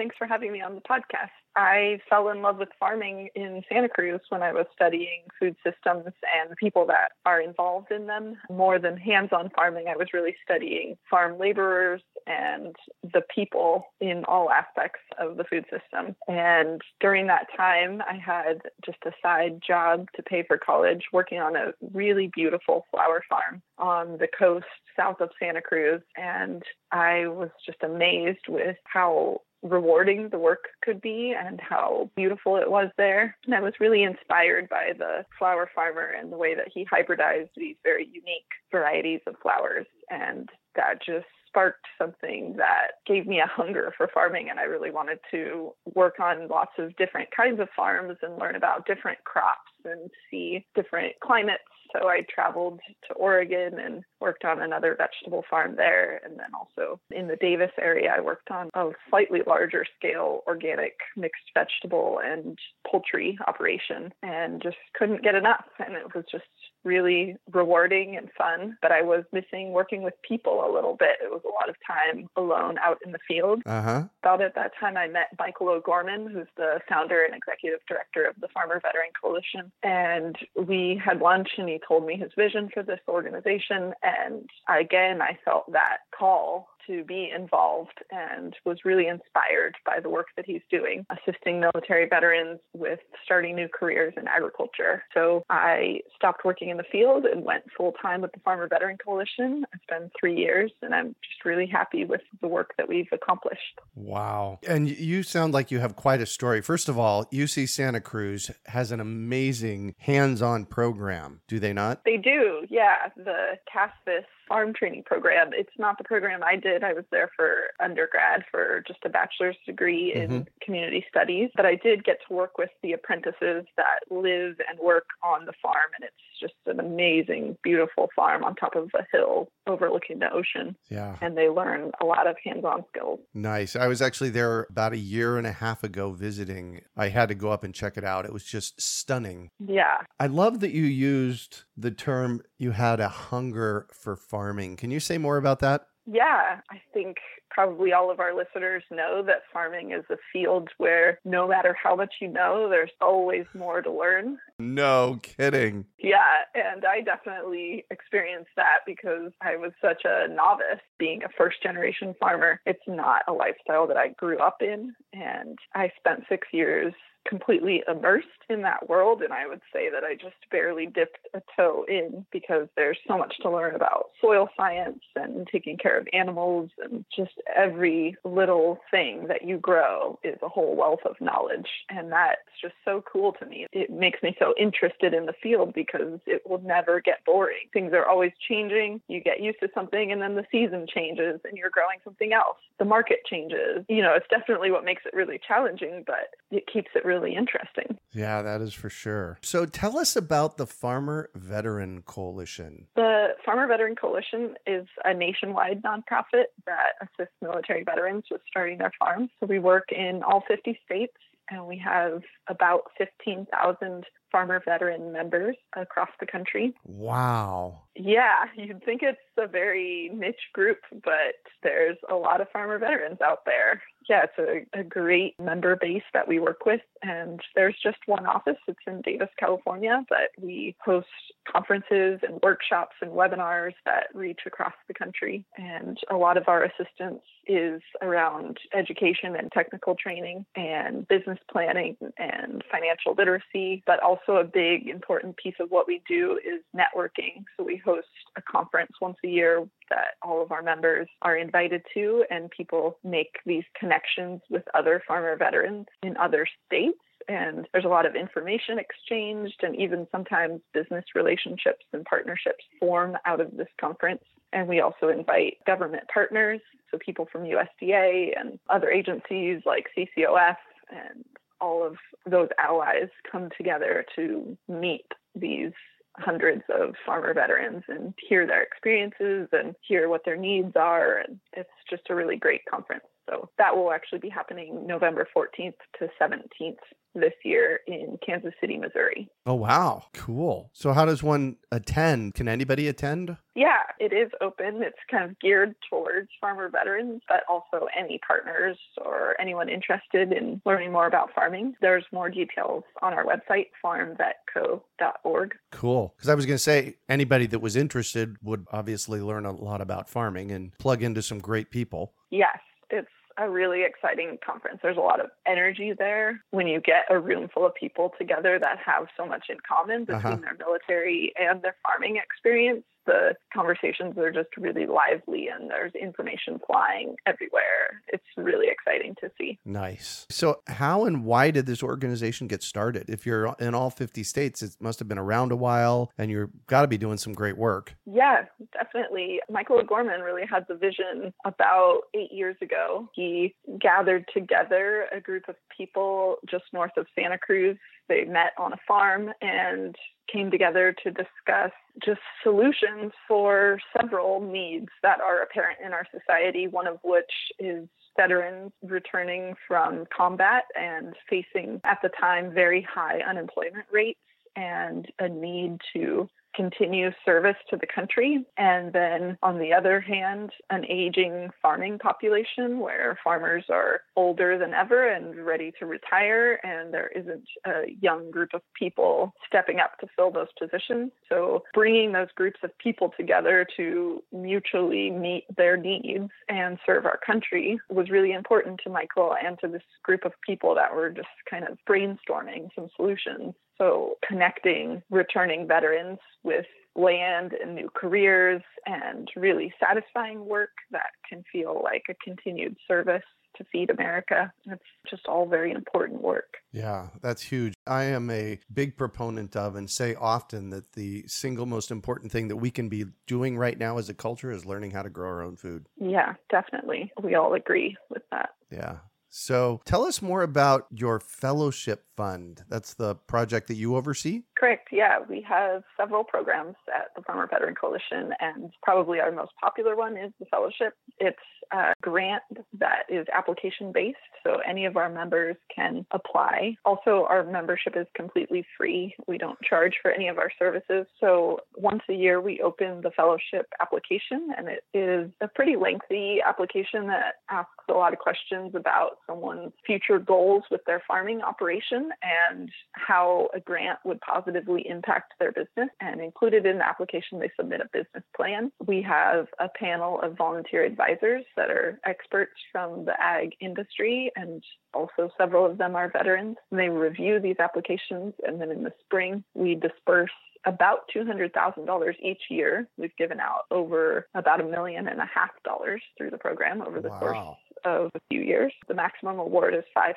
Thanks 0.01 0.15
for 0.17 0.25
having 0.25 0.51
me 0.51 0.63
on 0.63 0.73
the 0.73 0.81
podcast. 0.81 1.29
I 1.55 1.99
fell 2.09 2.29
in 2.29 2.41
love 2.41 2.57
with 2.57 2.69
farming 2.79 3.29
in 3.35 3.61
Santa 3.69 3.87
Cruz 3.87 4.19
when 4.29 4.41
I 4.41 4.51
was 4.51 4.65
studying 4.73 5.21
food 5.39 5.55
systems 5.63 6.05
and 6.05 6.49
the 6.49 6.55
people 6.55 6.87
that 6.87 7.11
are 7.27 7.39
involved 7.39 7.91
in 7.91 8.07
them. 8.07 8.35
More 8.49 8.79
than 8.79 8.97
hands 8.97 9.29
on 9.31 9.51
farming, 9.55 9.85
I 9.87 9.95
was 9.95 10.07
really 10.11 10.35
studying 10.43 10.97
farm 11.07 11.37
laborers 11.37 12.01
and 12.25 12.75
the 13.03 13.21
people 13.35 13.85
in 13.99 14.25
all 14.25 14.49
aspects 14.49 15.01
of 15.19 15.37
the 15.37 15.43
food 15.43 15.65
system. 15.65 16.15
And 16.27 16.81
during 16.99 17.27
that 17.27 17.45
time, 17.55 18.01
I 18.09 18.15
had 18.15 18.61
just 18.83 18.97
a 19.05 19.11
side 19.21 19.61
job 19.61 20.07
to 20.15 20.23
pay 20.23 20.41
for 20.41 20.57
college 20.57 21.03
working 21.13 21.37
on 21.37 21.55
a 21.55 21.73
really 21.93 22.31
beautiful 22.33 22.87
flower 22.89 23.23
farm 23.29 23.61
on 23.77 24.17
the 24.17 24.27
coast 24.27 24.65
south 24.97 25.21
of 25.21 25.29
Santa 25.37 25.61
Cruz. 25.61 26.01
And 26.17 26.63
I 26.91 27.27
was 27.27 27.49
just 27.67 27.83
amazed 27.83 28.47
with 28.47 28.77
how 28.85 29.41
rewarding 29.63 30.29
the 30.29 30.39
work 30.39 30.69
could 30.83 31.01
be 31.01 31.33
and 31.37 31.59
how 31.61 32.09
beautiful 32.15 32.55
it 32.57 32.69
was 32.69 32.89
there. 32.97 33.37
And 33.45 33.55
I 33.55 33.61
was 33.61 33.73
really 33.79 34.03
inspired 34.03 34.69
by 34.69 34.93
the 34.97 35.25
flower 35.37 35.69
farmer 35.73 36.13
and 36.17 36.31
the 36.31 36.37
way 36.37 36.55
that 36.55 36.69
he 36.73 36.85
hybridized 36.85 37.49
these 37.55 37.75
very 37.83 38.05
unique 38.05 38.49
varieties 38.71 39.21
of 39.27 39.35
flowers. 39.41 39.85
And 40.09 40.49
that 40.75 41.01
just 41.05 41.25
sparked 41.47 41.85
something 41.97 42.55
that 42.57 42.91
gave 43.05 43.27
me 43.27 43.39
a 43.39 43.45
hunger 43.45 43.93
for 43.97 44.09
farming 44.13 44.49
and 44.49 44.57
I 44.57 44.63
really 44.63 44.89
wanted 44.89 45.19
to 45.31 45.73
work 45.95 46.17
on 46.19 46.47
lots 46.47 46.71
of 46.77 46.95
different 46.95 47.29
kinds 47.35 47.59
of 47.59 47.67
farms 47.75 48.17
and 48.21 48.39
learn 48.39 48.55
about 48.55 48.87
different 48.87 49.21
crops 49.25 49.70
and 49.85 50.09
see 50.29 50.65
different 50.75 51.13
climates. 51.21 51.63
So 51.93 52.07
I 52.07 52.25
traveled 52.33 52.79
to 53.07 53.13
Oregon 53.15 53.77
and 53.79 54.03
worked 54.21 54.45
on 54.45 54.61
another 54.61 54.95
vegetable 54.97 55.43
farm 55.49 55.75
there. 55.75 56.21
And 56.23 56.39
then 56.39 56.47
also 56.57 56.99
in 57.11 57.27
the 57.27 57.35
Davis 57.35 57.71
area, 57.79 58.13
I 58.15 58.21
worked 58.21 58.49
on 58.49 58.69
a 58.73 58.91
slightly 59.09 59.41
larger 59.45 59.85
scale 59.97 60.41
organic 60.47 60.93
mixed 61.17 61.51
vegetable 61.53 62.19
and 62.23 62.57
poultry 62.89 63.37
operation 63.45 64.13
and 64.23 64.61
just 64.61 64.77
couldn't 64.93 65.23
get 65.23 65.35
enough. 65.35 65.65
And 65.85 65.95
it 65.95 66.15
was 66.15 66.23
just 66.31 66.45
really 66.83 67.37
rewarding 67.51 68.15
and 68.15 68.29
fun, 68.37 68.77
but 68.81 68.91
I 68.91 69.01
was 69.01 69.23
missing 69.31 69.71
working 69.71 70.03
with 70.03 70.13
people 70.27 70.65
a 70.65 70.73
little 70.73 70.95
bit. 70.95 71.17
It 71.23 71.31
was 71.31 71.41
a 71.45 71.49
lot 71.49 71.69
of 71.69 71.75
time 71.85 72.27
alone 72.35 72.77
out 72.83 72.97
in 73.05 73.11
the 73.11 73.19
field. 73.27 73.61
Uh-huh. 73.65 74.03
About 74.23 74.41
at 74.41 74.55
that 74.55 74.71
time, 74.79 74.97
I 74.97 75.07
met 75.07 75.29
Michael 75.37 75.69
O'Gorman, 75.69 76.27
who's 76.27 76.47
the 76.57 76.79
founder 76.89 77.23
and 77.23 77.35
executive 77.35 77.79
director 77.87 78.25
of 78.25 78.35
the 78.39 78.47
Farmer 78.49 78.79
Veteran 78.81 79.11
Coalition. 79.21 79.71
And 79.83 80.35
we 80.55 81.01
had 81.03 81.19
lunch 81.19 81.49
and 81.57 81.69
he 81.69 81.79
told 81.87 82.05
me 82.05 82.17
his 82.17 82.31
vision 82.35 82.69
for 82.73 82.83
this 82.83 82.99
organization. 83.07 83.93
And 84.03 84.49
again, 84.67 85.21
I 85.21 85.37
felt 85.45 85.71
that 85.71 85.97
call 86.17 86.67
to 86.87 87.03
be 87.03 87.31
involved 87.35 87.99
and 88.11 88.55
was 88.65 88.79
really 88.85 89.07
inspired 89.07 89.75
by 89.85 89.99
the 89.99 90.09
work 90.09 90.27
that 90.35 90.45
he's 90.45 90.61
doing, 90.69 91.05
assisting 91.09 91.59
military 91.59 92.07
veterans 92.07 92.59
with 92.73 92.99
starting 93.23 93.55
new 93.55 93.67
careers 93.67 94.13
in 94.17 94.27
agriculture. 94.27 95.03
So 95.13 95.43
I 95.49 96.01
stopped 96.15 96.45
working 96.45 96.69
in 96.69 96.77
the 96.77 96.83
field 96.91 97.25
and 97.25 97.43
went 97.43 97.63
full 97.75 97.93
time 98.01 98.21
with 98.21 98.31
the 98.33 98.39
Farmer 98.39 98.67
Veteran 98.67 98.97
Coalition. 99.03 99.65
It's 99.73 99.85
been 99.89 100.09
three 100.19 100.35
years, 100.35 100.71
and 100.81 100.93
I'm 100.93 101.15
just 101.23 101.45
really 101.45 101.67
happy 101.67 102.05
with 102.05 102.21
the 102.41 102.47
work 102.47 102.73
that 102.77 102.87
we've 102.87 103.07
accomplished. 103.11 103.79
Wow. 103.95 104.59
And 104.67 104.89
you 104.89 105.23
sound 105.23 105.53
like 105.53 105.71
you 105.71 105.79
have 105.79 105.95
quite 105.95 106.21
a 106.21 106.25
story. 106.25 106.61
First 106.61 106.89
of 106.89 106.97
all, 106.97 107.25
UC 107.25 107.69
Santa 107.69 108.01
Cruz 108.01 108.51
has 108.67 108.91
an 108.91 108.99
amazing 108.99 109.95
hands 109.97 110.41
on 110.41 110.65
program, 110.65 111.41
do 111.47 111.59
they 111.59 111.73
not? 111.73 112.03
They 112.05 112.17
do, 112.17 112.65
yeah. 112.69 113.09
The 113.15 113.57
CASFS 113.73 114.25
farm 114.51 114.73
training 114.73 115.03
program. 115.05 115.51
It's 115.53 115.71
not 115.79 115.97
the 115.97 116.03
program 116.03 116.41
I 116.43 116.57
did. 116.57 116.83
I 116.83 116.91
was 116.91 117.05
there 117.09 117.29
for 117.37 117.53
undergrad 117.81 118.43
for 118.51 118.83
just 118.85 118.99
a 119.05 119.09
bachelor's 119.09 119.55
degree 119.65 120.11
in 120.13 120.29
mm-hmm. 120.29 120.41
community 120.61 121.05
studies, 121.07 121.49
but 121.55 121.65
I 121.65 121.75
did 121.75 122.03
get 122.03 122.17
to 122.27 122.33
work 122.33 122.57
with 122.57 122.69
the 122.83 122.91
apprentices 122.91 123.63
that 123.77 123.99
live 124.09 124.57
and 124.69 124.77
work 124.83 125.05
on 125.23 125.45
the 125.45 125.53
farm. 125.61 125.91
And 125.97 126.03
it's 126.03 126.15
just 126.41 126.55
an 126.65 126.81
amazing, 126.81 127.55
beautiful 127.63 128.09
farm 128.13 128.43
on 128.43 128.55
top 128.55 128.75
of 128.75 128.89
a 128.93 129.05
hill 129.15 129.47
overlooking 129.67 130.19
the 130.19 130.29
ocean. 130.33 130.75
Yeah. 130.89 131.15
And 131.21 131.37
they 131.37 131.47
learn 131.47 131.91
a 132.01 132.05
lot 132.05 132.27
of 132.27 132.35
hands 132.43 132.65
on 132.65 132.83
skills. 132.93 133.19
Nice. 133.33 133.77
I 133.77 133.87
was 133.87 134.01
actually 134.01 134.31
there 134.31 134.67
about 134.69 134.91
a 134.91 134.97
year 134.97 135.37
and 135.37 135.47
a 135.47 135.53
half 135.53 135.81
ago 135.81 136.11
visiting. 136.11 136.81
I 136.97 137.07
had 137.07 137.29
to 137.29 137.35
go 137.35 137.51
up 137.51 137.63
and 137.63 137.73
check 137.73 137.95
it 137.95 138.03
out. 138.03 138.25
It 138.25 138.33
was 138.33 138.43
just 138.43 138.81
stunning. 138.81 139.51
Yeah. 139.65 139.99
I 140.19 140.27
love 140.27 140.59
that 140.59 140.71
you 140.71 140.83
used 140.83 141.63
the 141.77 141.91
term 141.91 142.41
you 142.57 142.71
had 142.71 142.99
a 142.99 143.07
hunger 143.07 143.87
for 143.93 144.15
farming. 144.15 144.40
Can 144.77 144.91
you 144.91 144.99
say 144.99 145.17
more 145.17 145.37
about 145.37 145.59
that? 145.59 145.87
Yeah, 146.05 146.59
I 146.69 146.81
think 146.93 147.17
probably 147.49 147.93
all 147.93 148.09
of 148.09 148.19
our 148.19 148.35
listeners 148.35 148.83
know 148.89 149.21
that 149.25 149.43
farming 149.53 149.91
is 149.91 150.03
a 150.09 150.17
field 150.33 150.69
where 150.77 151.19
no 151.25 151.47
matter 151.47 151.75
how 151.81 151.95
much 151.95 152.15
you 152.19 152.27
know, 152.27 152.69
there's 152.69 152.91
always 153.01 153.45
more 153.53 153.81
to 153.81 153.91
learn. 153.91 154.39
No 154.57 155.19
kidding. 155.21 155.85
Yeah, 155.99 156.45
and 156.55 156.85
I 156.85 157.01
definitely 157.01 157.85
experienced 157.91 158.51
that 158.55 158.79
because 158.85 159.31
I 159.41 159.57
was 159.57 159.73
such 159.81 160.01
a 160.05 160.27
novice 160.27 160.81
being 160.97 161.23
a 161.23 161.29
first 161.37 161.61
generation 161.61 162.15
farmer. 162.19 162.61
It's 162.65 162.79
not 162.87 163.23
a 163.27 163.33
lifestyle 163.33 163.85
that 163.87 163.97
I 163.97 164.09
grew 164.09 164.39
up 164.39 164.57
in, 164.61 164.95
and 165.13 165.59
I 165.75 165.91
spent 165.99 166.23
six 166.27 166.47
years 166.51 166.93
completely 167.27 167.83
immersed 167.87 168.27
in 168.49 168.61
that 168.63 168.89
world. 168.89 169.21
And 169.21 169.33
I 169.33 169.47
would 169.47 169.61
say 169.73 169.89
that 169.89 170.03
I 170.03 170.15
just 170.15 170.35
barely 170.51 170.85
dipped 170.85 171.27
a 171.33 171.41
toe 171.55 171.85
in 171.87 172.25
because 172.31 172.67
there's 172.75 172.97
so 173.07 173.17
much 173.17 173.35
to 173.41 173.49
learn 173.49 173.75
about 173.75 174.09
soil 174.19 174.49
science 174.57 174.99
and 175.15 175.47
taking 175.51 175.77
care 175.77 175.97
of 175.97 176.07
animals 176.13 176.69
and 176.83 177.05
just 177.15 177.31
every 177.55 178.15
little 178.23 178.79
thing 178.89 179.27
that 179.27 179.47
you 179.47 179.57
grow 179.57 180.19
is 180.23 180.37
a 180.41 180.49
whole 180.49 180.75
wealth 180.75 181.01
of 181.05 181.15
knowledge. 181.21 181.67
And 181.89 182.11
that's 182.11 182.41
just 182.61 182.75
so 182.83 183.03
cool 183.11 183.33
to 183.33 183.45
me. 183.45 183.67
It 183.71 183.91
makes 183.91 184.21
me 184.23 184.35
so 184.39 184.53
interested 184.59 185.13
in 185.13 185.25
the 185.25 185.33
field 185.41 185.73
because 185.73 186.19
it 186.25 186.41
will 186.47 186.61
never 186.61 187.01
get 187.01 187.23
boring. 187.25 187.67
Things 187.73 187.93
are 187.93 188.05
always 188.05 188.31
changing. 188.47 189.01
You 189.07 189.21
get 189.21 189.41
used 189.41 189.59
to 189.61 189.69
something 189.73 190.11
and 190.11 190.21
then 190.21 190.35
the 190.35 190.45
season 190.51 190.87
changes 190.93 191.39
and 191.45 191.57
you're 191.57 191.69
growing 191.69 191.99
something 192.03 192.33
else. 192.33 192.57
The 192.79 192.85
market 192.85 193.19
changes. 193.29 193.85
You 193.87 194.01
know, 194.01 194.13
it's 194.15 194.27
definitely 194.29 194.71
what 194.71 194.83
makes 194.83 195.03
it 195.05 195.13
really 195.13 195.39
challenging, 195.47 196.03
but 196.05 196.35
it 196.49 196.65
keeps 196.71 196.89
it 196.95 197.05
really 197.05 197.10
interesting. 197.19 197.97
Yeah, 198.13 198.41
that 198.41 198.61
is 198.61 198.73
for 198.73 198.89
sure. 198.89 199.37
So 199.41 199.65
tell 199.65 199.97
us 199.97 200.15
about 200.15 200.57
the 200.57 200.65
Farmer 200.65 201.29
Veteran 201.35 202.03
Coalition. 202.03 202.87
The 202.95 203.29
Farmer 203.45 203.67
Veteran 203.67 203.95
Coalition 203.95 204.55
is 204.65 204.87
a 205.03 205.13
nationwide 205.13 205.81
nonprofit 205.81 206.45
that 206.65 206.93
assists 207.01 207.35
military 207.41 207.83
veterans 207.83 208.25
with 208.29 208.41
starting 208.47 208.77
their 208.77 208.91
farms. 208.99 209.29
So 209.39 209.45
we 209.45 209.59
work 209.59 209.91
in 209.91 210.21
all 210.23 210.43
50 210.47 210.79
states 210.85 211.13
and 211.49 211.67
we 211.67 211.77
have 211.77 212.21
about 212.47 212.91
15,000 212.97 214.05
farmer 214.31 214.61
veteran 214.63 215.11
members 215.11 215.55
across 215.75 216.09
the 216.19 216.25
country. 216.25 216.73
Wow. 216.85 217.81
Yeah, 217.95 218.45
you'd 218.55 218.83
think 218.85 219.01
it's 219.03 219.19
a 219.37 219.47
very 219.47 220.09
niche 220.13 220.49
group, 220.53 220.79
but 220.91 221.35
there's 221.61 221.97
a 222.09 222.15
lot 222.15 222.41
of 222.41 222.49
farmer 222.51 222.77
veterans 222.77 223.19
out 223.21 223.45
there. 223.45 223.81
Yeah, 224.09 224.23
it's 224.23 224.67
a, 224.73 224.79
a 224.79 224.83
great 224.83 225.39
member 225.39 225.75
base 225.75 226.03
that 226.13 226.27
we 226.27 226.39
work 226.39 226.65
with. 226.65 226.81
And 227.03 227.39
there's 227.55 227.75
just 227.81 227.97
one 228.05 228.25
office. 228.25 228.57
It's 228.67 228.79
in 228.87 229.01
Davis, 229.01 229.29
California, 229.37 230.03
but 230.09 230.31
we 230.39 230.75
host 230.83 231.07
conferences 231.51 232.19
and 232.23 232.39
workshops 232.41 232.95
and 233.01 233.11
webinars 233.11 233.73
that 233.85 234.07
reach 234.13 234.41
across 234.45 234.73
the 234.87 234.93
country. 234.93 235.45
And 235.57 235.97
a 236.09 236.15
lot 236.15 236.37
of 236.37 236.47
our 236.47 236.63
assistance 236.63 237.21
is 237.47 237.81
around 238.01 238.57
education 238.73 239.35
and 239.35 239.51
technical 239.51 239.95
training 239.95 240.45
and 240.55 241.07
business 241.07 241.39
planning 241.51 241.97
and 242.17 242.63
financial 242.71 243.13
literacy, 243.17 243.83
but 243.85 244.01
also 244.01 244.20
a 244.29 244.43
big 244.43 244.87
important 244.87 245.35
piece 245.37 245.55
of 245.59 245.69
what 245.69 245.87
we 245.87 246.01
do 246.07 246.39
is 246.43 246.61
networking. 246.75 247.43
So 247.57 247.63
we 247.63 247.81
host 247.83 248.07
a 248.37 248.41
conference 248.41 248.91
once 249.01 249.17
a 249.25 249.27
year 249.27 249.67
that 249.89 250.15
all 250.21 250.41
of 250.41 250.51
our 250.51 250.61
members 250.61 251.07
are 251.21 251.35
invited 251.35 251.83
to, 251.93 252.25
and 252.29 252.49
people 252.49 252.97
make 253.03 253.37
these 253.45 253.63
connections 253.79 254.41
with 254.49 254.63
other 254.73 255.03
farmer 255.07 255.35
veterans 255.35 255.87
in 256.03 256.15
other 256.17 256.47
states 256.65 256.97
and 257.27 257.67
there's 257.71 257.85
a 257.85 257.89
lot 257.89 258.05
of 258.05 258.15
information 258.15 258.79
exchanged 258.79 259.61
and 259.61 259.75
even 259.75 260.07
sometimes 260.11 260.61
business 260.73 261.05
relationships 261.15 261.85
and 261.93 262.03
partnerships 262.05 262.63
form 262.79 263.15
out 263.25 263.39
of 263.39 263.55
this 263.55 263.67
conference 263.79 264.23
and 264.53 264.67
we 264.67 264.81
also 264.81 265.09
invite 265.09 265.57
government 265.65 266.03
partners 266.13 266.59
so 266.89 266.97
people 266.97 267.27
from 267.31 267.43
USDA 267.43 268.31
and 268.39 268.59
other 268.69 268.89
agencies 268.89 269.61
like 269.65 269.87
CCOF 269.97 270.57
and 270.89 271.23
all 271.61 271.85
of 271.85 271.95
those 272.25 272.49
allies 272.59 273.09
come 273.31 273.49
together 273.55 274.05
to 274.15 274.57
meet 274.67 275.05
these 275.35 275.71
hundreds 276.17 276.63
of 276.77 276.93
farmer 277.05 277.33
veterans 277.33 277.83
and 277.87 278.13
hear 278.27 278.45
their 278.45 278.63
experiences 278.63 279.47
and 279.53 279.75
hear 279.87 280.09
what 280.09 280.25
their 280.25 280.35
needs 280.35 280.75
are. 280.75 281.17
And 281.19 281.39
it's 281.53 281.69
just 281.89 282.03
a 282.09 282.15
really 282.15 282.35
great 282.35 282.61
conference. 282.69 283.05
So 283.29 283.49
that 283.57 283.75
will 283.75 283.91
actually 283.91 284.19
be 284.19 284.29
happening 284.29 284.85
November 284.87 285.27
14th 285.35 285.73
to 285.99 286.09
17th 286.19 286.77
this 287.13 287.33
year 287.43 287.81
in 287.87 288.17
Kansas 288.25 288.53
City, 288.59 288.77
Missouri. 288.77 289.29
Oh, 289.45 289.55
wow. 289.55 290.03
Cool. 290.13 290.69
So, 290.73 290.93
how 290.93 291.05
does 291.05 291.21
one 291.21 291.57
attend? 291.71 292.35
Can 292.35 292.47
anybody 292.47 292.87
attend? 292.87 293.37
Yeah, 293.55 293.83
it 293.99 294.13
is 294.13 294.31
open. 294.39 294.81
It's 294.81 294.97
kind 295.09 295.29
of 295.29 295.37
geared 295.39 295.75
towards 295.89 296.29
farmer 296.39 296.69
veterans, 296.69 297.21
but 297.27 297.41
also 297.49 297.87
any 297.97 298.19
partners 298.25 298.77
or 299.03 299.39
anyone 299.41 299.67
interested 299.67 300.31
in 300.31 300.61
learning 300.65 300.91
more 300.91 301.07
about 301.07 301.33
farming. 301.35 301.73
There's 301.81 302.05
more 302.13 302.29
details 302.29 302.83
on 303.01 303.13
our 303.13 303.25
website, 303.25 303.67
farmvetco.org. 303.83 305.55
Cool. 305.71 306.13
Because 306.15 306.29
I 306.29 306.35
was 306.35 306.45
going 306.45 306.57
to 306.57 306.63
say, 306.63 306.95
anybody 307.09 307.45
that 307.47 307.59
was 307.59 307.75
interested 307.75 308.37
would 308.41 308.65
obviously 308.71 309.19
learn 309.19 309.45
a 309.45 309.51
lot 309.51 309.81
about 309.81 310.09
farming 310.09 310.51
and 310.51 310.71
plug 310.77 311.03
into 311.03 311.21
some 311.21 311.39
great 311.39 311.71
people. 311.71 312.13
Yes, 312.29 312.57
it's 312.91 313.07
a 313.37 313.49
really 313.49 313.83
exciting 313.83 314.37
conference. 314.45 314.79
There's 314.83 314.97
a 314.97 315.01
lot 315.01 315.19
of 315.19 315.27
energy 315.47 315.93
there 315.97 316.43
when 316.51 316.67
you 316.67 316.81
get 316.81 317.05
a 317.09 317.17
room 317.17 317.49
full 317.53 317.65
of 317.65 317.73
people 317.75 318.13
together 318.17 318.59
that 318.59 318.77
have 318.85 319.07
so 319.15 319.25
much 319.25 319.45
in 319.49 319.57
common 319.67 320.05
between 320.05 320.25
uh-huh. 320.25 320.37
their 320.37 320.57
military 320.59 321.33
and 321.39 321.61
their 321.61 321.75
farming 321.83 322.17
experience. 322.17 322.83
The 323.05 323.35
conversations 323.53 324.17
are 324.17 324.31
just 324.31 324.49
really 324.57 324.85
lively 324.85 325.47
and 325.47 325.69
there's 325.69 325.93
information 325.95 326.59
flying 326.65 327.15
everywhere. 327.25 328.01
It's 328.07 328.23
really 328.37 328.67
exciting 328.67 329.15
to 329.21 329.31
see. 329.37 329.57
Nice. 329.65 330.25
So, 330.29 330.61
how 330.67 331.05
and 331.05 331.25
why 331.25 331.51
did 331.51 331.65
this 331.65 331.83
organization 331.83 332.47
get 332.47 332.63
started? 332.63 333.09
If 333.09 333.25
you're 333.25 333.55
in 333.59 333.73
all 333.73 333.89
50 333.89 334.23
states, 334.23 334.61
it 334.61 334.75
must 334.79 334.99
have 334.99 335.07
been 335.07 335.17
around 335.17 335.51
a 335.51 335.55
while 335.55 336.11
and 336.17 336.31
you've 336.31 336.49
got 336.67 336.81
to 336.81 336.87
be 336.87 336.97
doing 336.97 337.17
some 337.17 337.33
great 337.33 337.57
work. 337.57 337.95
Yeah, 338.05 338.45
definitely. 338.73 339.39
Michael 339.49 339.79
O'Gorman 339.79 340.21
really 340.21 340.45
had 340.49 340.65
the 340.67 340.75
vision 340.75 341.33
about 341.45 342.01
eight 342.13 342.31
years 342.31 342.55
ago. 342.61 343.09
He 343.13 343.55
gathered 343.79 344.25
together 344.33 345.07
a 345.15 345.19
group 345.19 345.47
of 345.47 345.55
people 345.75 346.37
just 346.49 346.65
north 346.73 346.91
of 346.97 347.07
Santa 347.15 347.37
Cruz. 347.37 347.77
They 348.11 348.25
met 348.25 348.51
on 348.57 348.73
a 348.73 348.77
farm 348.85 349.29
and 349.41 349.95
came 350.29 350.51
together 350.51 350.93
to 351.01 351.11
discuss 351.11 351.71
just 352.03 352.19
solutions 352.43 353.13
for 353.25 353.79
several 353.97 354.41
needs 354.41 354.89
that 355.01 355.21
are 355.21 355.41
apparent 355.41 355.79
in 355.83 355.93
our 355.93 356.05
society, 356.11 356.67
one 356.67 356.87
of 356.87 356.97
which 357.03 357.31
is 357.57 357.87
veterans 358.17 358.73
returning 358.83 359.55
from 359.65 360.03
combat 360.15 360.63
and 360.77 361.15
facing, 361.29 361.79
at 361.85 361.99
the 362.03 362.09
time, 362.19 362.53
very 362.53 362.81
high 362.81 363.21
unemployment 363.21 363.85
rates 363.89 364.19
and 364.55 365.07
a 365.19 365.29
need 365.29 365.79
to 365.93 366.29
continue 366.55 367.11
service 367.25 367.55
to 367.69 367.77
the 367.77 367.87
country. 367.87 368.45
And 368.57 368.93
then 368.93 369.37
on 369.41 369.59
the 369.59 369.73
other 369.73 369.99
hand, 369.99 370.51
an 370.69 370.85
aging 370.85 371.49
farming 371.61 371.99
population 371.99 372.79
where 372.79 373.17
farmers 373.23 373.65
are 373.69 374.01
older 374.15 374.57
than 374.57 374.73
ever 374.73 375.07
and 375.07 375.35
ready 375.45 375.71
to 375.79 375.85
retire, 375.85 376.59
and 376.63 376.93
there 376.93 377.11
isn't 377.15 377.47
a 377.65 377.95
young 378.01 378.31
group 378.31 378.49
of 378.53 378.61
people 378.77 379.33
stepping 379.47 379.79
up 379.79 379.97
to 379.99 380.07
fill 380.15 380.31
those 380.31 380.47
positions. 380.59 381.11
So 381.29 381.63
bringing 381.73 382.11
those 382.11 382.29
groups 382.35 382.59
of 382.63 382.77
people 382.77 383.13
together 383.17 383.65
to 383.77 384.23
mutually 384.31 385.09
meet 385.09 385.45
their 385.55 385.77
needs 385.77 386.29
and 386.49 386.77
serve 386.85 387.05
our 387.05 387.19
country 387.25 387.79
was 387.89 388.09
really 388.09 388.33
important 388.33 388.81
to 388.83 388.89
Michael 388.89 389.35
and 389.41 389.57
to 389.59 389.67
this 389.67 389.83
group 390.03 390.25
of 390.25 390.33
people 390.45 390.75
that 390.75 390.93
were 390.93 391.09
just 391.09 391.27
kind 391.49 391.65
of 391.67 391.77
brainstorming 391.87 392.69
some 392.75 392.89
solutions. 392.95 393.53
So 393.81 394.17
connecting 394.27 395.01
returning 395.09 395.67
veterans 395.67 396.19
with 396.43 396.67
land 396.95 397.53
and 397.53 397.73
new 397.73 397.89
careers 397.95 398.61
and 398.85 399.27
really 399.35 399.73
satisfying 399.79 400.45
work 400.45 400.69
that 400.91 401.09
can 401.27 401.43
feel 401.51 401.81
like 401.83 402.03
a 402.07 402.13
continued 402.23 402.77
service 402.87 403.23
to 403.57 403.65
feed 403.71 403.89
America. 403.89 404.51
It's 404.67 404.83
just 405.09 405.25
all 405.27 405.47
very 405.47 405.71
important 405.71 406.21
work. 406.21 406.57
Yeah, 406.71 407.07
that's 407.21 407.41
huge. 407.41 407.73
I 407.87 408.03
am 408.03 408.29
a 408.29 408.59
big 408.71 408.97
proponent 408.97 409.55
of 409.55 409.75
and 409.75 409.89
say 409.89 410.13
often 410.13 410.69
that 410.69 410.93
the 410.93 411.23
single 411.27 411.65
most 411.65 411.89
important 411.89 412.31
thing 412.31 412.49
that 412.49 412.57
we 412.57 412.69
can 412.69 412.87
be 412.87 413.05
doing 413.25 413.57
right 413.57 413.77
now 413.79 413.97
as 413.97 414.09
a 414.09 414.13
culture 414.13 414.51
is 414.51 414.63
learning 414.63 414.91
how 414.91 415.01
to 415.01 415.09
grow 415.09 415.27
our 415.27 415.41
own 415.41 415.55
food. 415.55 415.87
Yeah, 415.97 416.33
definitely. 416.51 417.11
We 417.21 417.33
all 417.33 417.55
agree 417.55 417.97
with 418.11 418.23
that. 418.29 418.51
Yeah. 418.71 418.99
So 419.33 419.81
tell 419.85 420.03
us 420.03 420.21
more 420.21 420.43
about 420.43 420.87
your 420.91 421.21
fellowship 421.21 422.03
fund. 422.17 422.65
That's 422.69 422.93
the 422.93 423.15
project 423.15 423.69
that 423.69 423.75
you 423.75 423.95
oversee? 423.95 424.43
Correct. 424.61 424.89
Yeah, 424.91 425.17
we 425.27 425.43
have 425.49 425.81
several 425.99 426.23
programs 426.23 426.75
at 426.95 427.07
the 427.15 427.23
Farmer 427.23 427.47
Veteran 427.49 427.73
Coalition, 427.73 428.31
and 428.39 428.71
probably 428.83 429.19
our 429.19 429.31
most 429.31 429.53
popular 429.59 429.95
one 429.95 430.15
is 430.15 430.31
the 430.39 430.45
fellowship. 430.45 430.93
It's 431.19 431.35
a 431.71 431.93
grant 431.99 432.43
that 432.77 433.03
is 433.09 433.25
application 433.33 433.91
based, 433.91 434.17
so 434.43 434.57
any 434.67 434.85
of 434.85 434.97
our 434.97 435.09
members 435.09 435.55
can 435.75 436.05
apply. 436.11 436.75
Also, 436.85 437.25
our 437.27 437.43
membership 437.43 437.95
is 437.95 438.05
completely 438.13 438.63
free. 438.77 439.15
We 439.27 439.39
don't 439.39 439.59
charge 439.67 439.95
for 439.99 440.11
any 440.11 440.27
of 440.27 440.37
our 440.37 440.51
services. 440.59 441.07
So 441.19 441.61
once 441.75 442.03
a 442.07 442.13
year, 442.13 442.39
we 442.39 442.61
open 442.61 443.01
the 443.01 443.09
fellowship 443.09 443.65
application, 443.81 444.49
and 444.55 444.67
it 444.67 444.83
is 444.93 445.31
a 445.41 445.47
pretty 445.47 445.75
lengthy 445.75 446.37
application 446.47 447.07
that 447.07 447.37
asks 447.49 447.71
a 447.89 447.93
lot 447.93 448.13
of 448.13 448.19
questions 448.19 448.75
about 448.75 449.17
someone's 449.25 449.73
future 449.87 450.19
goals 450.19 450.61
with 450.69 450.81
their 450.85 451.01
farming 451.07 451.41
operation 451.41 452.11
and 452.21 452.69
how 452.91 453.49
a 453.55 453.59
grant 453.59 453.97
would 454.05 454.21
positively 454.21 454.50
impact 454.55 455.33
their 455.39 455.51
business. 455.51 455.89
And 455.99 456.21
included 456.21 456.65
in 456.65 456.77
the 456.77 456.87
application, 456.87 457.39
they 457.39 457.51
submit 457.57 457.81
a 457.81 457.89
business 457.91 458.23
plan. 458.35 458.71
We 458.85 459.01
have 459.03 459.47
a 459.59 459.69
panel 459.69 460.19
of 460.21 460.37
volunteer 460.37 460.83
advisors 460.83 461.45
that 461.55 461.69
are 461.69 461.99
experts 462.05 462.53
from 462.71 463.05
the 463.05 463.13
ag 463.21 463.55
industry, 463.59 464.31
and 464.35 464.63
also 464.93 465.29
several 465.37 465.65
of 465.65 465.77
them 465.77 465.95
are 465.95 466.09
veterans. 466.09 466.57
They 466.71 466.89
review 466.89 467.39
these 467.39 467.57
applications, 467.59 468.33
and 468.45 468.59
then 468.59 468.71
in 468.71 468.83
the 468.83 468.93
spring, 469.05 469.43
we 469.53 469.75
disperse 469.75 470.31
about 470.65 471.09
$200,000 471.15 472.13
each 472.21 472.41
year. 472.49 472.87
We've 472.97 473.15
given 473.17 473.39
out 473.39 473.65
over 473.71 474.27
about 474.35 474.61
a 474.61 474.63
million 474.63 475.07
and 475.07 475.19
a 475.19 475.29
half 475.33 475.51
dollars 475.63 476.01
through 476.17 476.29
the 476.29 476.37
program 476.37 476.81
over 476.81 477.01
the 477.01 477.09
wow. 477.09 477.19
course 477.19 477.57
of 477.85 478.11
a 478.15 478.19
few 478.29 478.41
years. 478.41 478.73
The 478.87 478.93
maximum 478.93 479.39
award 479.39 479.73
is 479.73 479.83
$5,000 479.95 480.13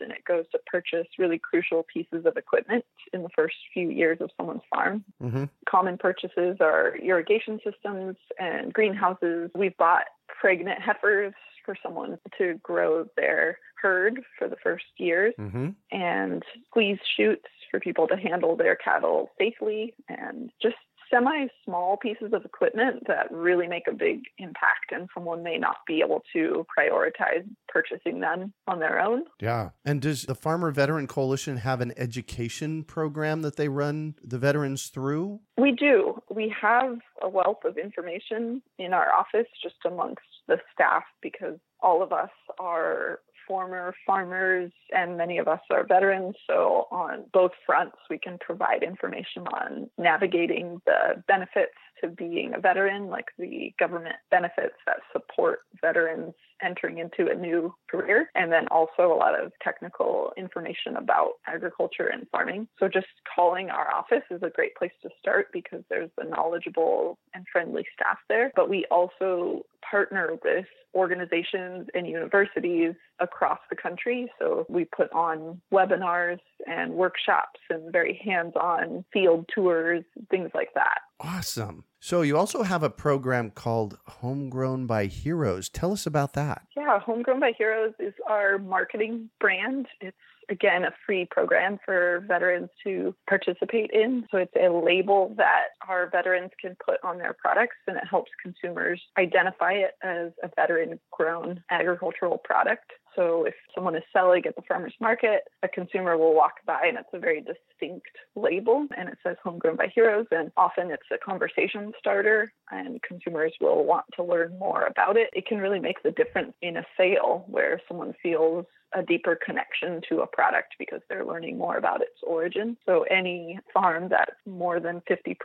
and 0.00 0.12
it 0.12 0.24
goes 0.24 0.44
to 0.52 0.58
purchase 0.66 1.06
really 1.18 1.38
crucial 1.38 1.84
pieces 1.92 2.26
of 2.26 2.36
equipment 2.36 2.84
in 3.12 3.22
the 3.22 3.28
first 3.36 3.56
few 3.72 3.90
years 3.90 4.18
of 4.20 4.30
someone's 4.36 4.62
farm. 4.72 5.04
Mm-hmm. 5.22 5.44
Common 5.68 5.98
purchases 5.98 6.56
are 6.60 6.96
irrigation 6.96 7.60
systems 7.64 8.16
and 8.38 8.72
greenhouses. 8.72 9.50
We've 9.54 9.76
bought 9.76 10.04
pregnant 10.28 10.80
heifers 10.80 11.34
for 11.64 11.76
someone 11.82 12.18
to 12.38 12.54
grow 12.62 13.06
their 13.16 13.58
herd 13.80 14.20
for 14.38 14.48
the 14.48 14.56
first 14.62 14.84
years 14.98 15.34
mm-hmm. 15.38 15.70
and 15.90 16.42
squeeze 16.68 16.98
chutes 17.16 17.44
for 17.70 17.80
people 17.80 18.06
to 18.08 18.16
handle 18.16 18.56
their 18.56 18.76
cattle 18.76 19.30
safely 19.38 19.94
and 20.08 20.50
just 20.62 20.76
semi 21.14 21.46
small 21.64 21.96
pieces 21.96 22.32
of 22.32 22.44
equipment 22.44 23.06
that 23.06 23.30
really 23.30 23.66
make 23.66 23.84
a 23.88 23.94
big 23.94 24.22
impact 24.38 24.92
and 24.92 25.08
someone 25.14 25.42
may 25.42 25.58
not 25.58 25.76
be 25.86 26.02
able 26.04 26.22
to 26.32 26.66
prioritize 26.76 27.46
purchasing 27.68 28.20
them 28.20 28.52
on 28.66 28.80
their 28.80 29.00
own. 29.00 29.24
Yeah. 29.40 29.70
And 29.84 30.00
does 30.00 30.22
the 30.22 30.34
Farmer 30.34 30.70
Veteran 30.70 31.06
Coalition 31.06 31.58
have 31.58 31.80
an 31.80 31.92
education 31.96 32.84
program 32.84 33.42
that 33.42 33.56
they 33.56 33.68
run 33.68 34.14
the 34.22 34.38
veterans 34.38 34.88
through? 34.88 35.40
We 35.56 35.72
do. 35.72 36.20
We 36.34 36.54
have 36.60 36.98
a 37.22 37.28
wealth 37.28 37.64
of 37.64 37.78
information 37.78 38.62
in 38.78 38.92
our 38.92 39.12
office 39.12 39.48
just 39.62 39.76
amongst 39.86 40.22
the 40.48 40.58
staff 40.72 41.04
because 41.22 41.58
all 41.80 42.02
of 42.02 42.12
us 42.12 42.30
are 42.58 43.20
former 43.46 43.94
farmers 44.06 44.72
and 44.94 45.16
many 45.16 45.38
of 45.38 45.48
us 45.48 45.60
are 45.70 45.84
veterans. 45.86 46.34
So, 46.46 46.88
on 46.90 47.24
both 47.32 47.52
fronts, 47.66 47.96
we 48.10 48.18
can 48.18 48.38
provide 48.38 48.82
information 48.82 49.46
on 49.48 49.90
navigating 49.98 50.80
the 50.86 51.22
benefits 51.26 51.72
to 52.02 52.08
being 52.08 52.54
a 52.54 52.60
veteran, 52.60 53.08
like 53.08 53.26
the 53.38 53.72
government 53.78 54.16
benefits 54.30 54.76
that 54.86 54.98
support 55.12 55.60
veterans 55.80 56.34
entering 56.62 56.98
into 56.98 57.30
a 57.30 57.34
new 57.34 57.74
career, 57.90 58.30
and 58.34 58.50
then 58.52 58.66
also 58.68 59.12
a 59.12 59.16
lot 59.16 59.38
of 59.38 59.52
technical 59.62 60.32
information 60.36 60.96
about 60.96 61.32
agriculture 61.46 62.06
and 62.06 62.26
farming. 62.30 62.68
So, 62.78 62.88
just 62.88 63.06
calling 63.34 63.70
our 63.70 63.92
office 63.92 64.24
is 64.30 64.42
a 64.42 64.50
great 64.50 64.74
place 64.76 64.92
to 65.02 65.10
start 65.18 65.48
because 65.52 65.82
there's 65.90 66.10
a 66.18 66.26
knowledgeable 66.26 67.18
and 67.34 67.44
friendly 67.52 67.84
staff 67.94 68.18
there. 68.28 68.52
But 68.54 68.70
we 68.70 68.86
also 68.90 69.64
partner 69.88 70.30
with 70.44 70.66
organizations 70.94 71.88
and 71.94 72.06
universities 72.06 72.94
across 73.20 73.58
the 73.70 73.76
country. 73.76 74.30
So 74.38 74.64
we 74.68 74.84
put 74.84 75.12
on 75.12 75.60
webinars 75.72 76.38
and 76.66 76.92
workshops 76.92 77.60
and 77.70 77.92
very 77.92 78.20
hands 78.24 78.54
on 78.56 79.04
field 79.12 79.48
tours, 79.54 80.04
things 80.30 80.50
like 80.54 80.70
that. 80.74 80.98
Awesome. 81.20 81.84
So 82.00 82.22
you 82.22 82.36
also 82.36 82.62
have 82.62 82.82
a 82.82 82.90
program 82.90 83.50
called 83.50 83.98
Homegrown 84.06 84.86
by 84.86 85.06
Heroes. 85.06 85.68
Tell 85.68 85.92
us 85.92 86.06
about 86.06 86.34
that. 86.34 86.62
Yeah, 86.76 86.98
Homegrown 86.98 87.40
by 87.40 87.52
Heroes 87.56 87.94
is 87.98 88.14
our 88.28 88.58
marketing 88.58 89.30
brand. 89.40 89.86
It's 90.00 90.16
again, 90.48 90.84
a 90.84 90.92
free 91.06 91.26
program 91.30 91.78
for 91.84 92.24
veterans 92.26 92.70
to 92.84 93.14
participate 93.28 93.90
in. 93.92 94.26
So 94.30 94.38
it's 94.38 94.54
a 94.56 94.68
label 94.68 95.34
that 95.36 95.68
our 95.88 96.08
veterans 96.10 96.50
can 96.60 96.76
put 96.84 96.98
on 97.02 97.18
their 97.18 97.34
products 97.34 97.76
and 97.86 97.96
it 97.96 98.04
helps 98.08 98.30
consumers 98.42 99.00
identify 99.18 99.72
it 99.72 99.92
as 100.02 100.32
a 100.42 100.50
veteran 100.54 100.98
grown 101.10 101.62
agricultural 101.70 102.38
product. 102.38 102.92
So 103.16 103.44
if 103.44 103.54
someone 103.74 103.94
is 103.94 104.02
selling 104.12 104.44
at 104.46 104.56
the 104.56 104.62
farmer's 104.62 104.94
market, 105.00 105.42
a 105.62 105.68
consumer 105.68 106.16
will 106.16 106.34
walk 106.34 106.54
by 106.66 106.82
and 106.86 106.98
it's 106.98 107.08
a 107.12 107.18
very 107.18 107.40
distinct 107.42 108.08
label 108.34 108.86
and 108.96 109.08
it 109.08 109.18
says 109.22 109.36
homegrown 109.42 109.76
by 109.76 109.88
heroes. 109.94 110.26
And 110.30 110.50
often 110.56 110.90
it's 110.90 111.02
a 111.12 111.18
conversation 111.18 111.92
starter 111.98 112.52
and 112.70 113.00
consumers 113.02 113.54
will 113.60 113.84
want 113.84 114.06
to 114.16 114.24
learn 114.24 114.58
more 114.58 114.86
about 114.86 115.16
it. 115.16 115.30
It 115.32 115.46
can 115.46 115.58
really 115.58 115.80
make 115.80 116.02
the 116.02 116.10
difference 116.10 116.54
in 116.62 116.76
a 116.76 116.84
sale 116.96 117.44
where 117.48 117.80
someone 117.88 118.14
feels 118.22 118.66
a 118.94 119.02
deeper 119.02 119.38
connection 119.44 120.00
to 120.08 120.20
a 120.20 120.26
product 120.26 120.74
because 120.78 121.00
they're 121.08 121.24
learning 121.24 121.58
more 121.58 121.76
about 121.76 122.00
its 122.00 122.18
origin. 122.22 122.76
So 122.86 123.02
any 123.10 123.58
farm 123.72 124.08
that's 124.08 124.36
more 124.46 124.80
than 124.80 125.02
50% 125.10 125.36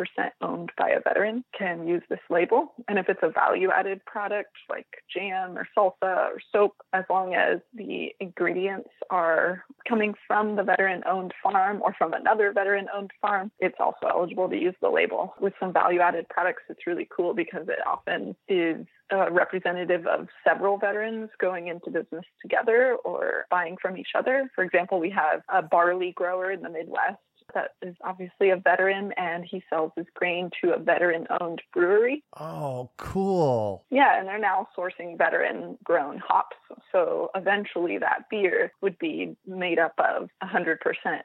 owned 0.41 0.71
by 0.77 0.89
a 0.89 1.01
veteran 1.01 1.43
can 1.57 1.87
use 1.87 2.03
this 2.09 2.19
label. 2.29 2.73
And 2.87 2.99
if 2.99 3.09
it's 3.09 3.23
a 3.23 3.29
value 3.29 3.69
added 3.71 4.03
product 4.05 4.51
like 4.69 4.87
jam 5.13 5.57
or 5.57 5.67
salsa 5.77 6.31
or 6.31 6.39
soap, 6.51 6.75
as 6.93 7.03
long 7.09 7.33
as 7.33 7.59
the 7.73 8.13
ingredients 8.19 8.89
are 9.09 9.63
coming 9.87 10.13
from 10.27 10.55
the 10.55 10.63
veteran 10.63 11.03
owned 11.07 11.33
farm 11.41 11.81
or 11.81 11.93
from 11.97 12.13
another 12.13 12.51
veteran 12.53 12.87
owned 12.95 13.11
farm, 13.21 13.51
it's 13.59 13.77
also 13.79 14.07
eligible 14.07 14.49
to 14.49 14.57
use 14.57 14.75
the 14.81 14.89
label. 14.89 15.33
With 15.39 15.53
some 15.59 15.73
value 15.73 15.99
added 15.99 16.27
products, 16.29 16.63
it's 16.69 16.85
really 16.87 17.07
cool 17.15 17.33
because 17.33 17.67
it 17.67 17.79
often 17.85 18.35
is 18.47 18.85
uh, 19.11 19.31
representative 19.31 20.05
of 20.07 20.27
several 20.47 20.77
veterans 20.77 21.29
going 21.39 21.67
into 21.67 21.89
business 21.89 22.25
together 22.41 22.95
or 23.03 23.45
buying 23.49 23.77
from 23.81 23.97
each 23.97 24.09
other. 24.15 24.49
For 24.55 24.63
example, 24.63 24.99
we 24.99 25.09
have 25.11 25.41
a 25.49 25.61
barley 25.61 26.11
grower 26.11 26.51
in 26.51 26.61
the 26.61 26.69
Midwest 26.69 27.17
that 27.53 27.71
is 27.81 27.95
obviously 28.03 28.51
a 28.51 28.57
veteran 28.57 29.11
and 29.17 29.43
he 29.43 29.63
sells 29.69 29.91
his 29.95 30.05
grain 30.13 30.49
to 30.61 30.73
a 30.73 30.79
veteran 30.79 31.27
owned 31.41 31.61
brewery. 31.73 32.23
Oh, 32.39 32.89
cool. 32.97 33.85
Yeah, 33.89 34.19
and 34.19 34.27
they're 34.27 34.39
now 34.39 34.67
sourcing 34.77 35.17
veteran 35.17 35.77
grown 35.83 36.19
hops. 36.19 36.57
So 36.91 37.31
eventually 37.35 37.97
that 37.97 38.29
beer 38.29 38.71
would 38.81 38.97
be 38.99 39.35
made 39.45 39.79
up 39.79 39.93
of 39.97 40.29
100% 40.43 40.77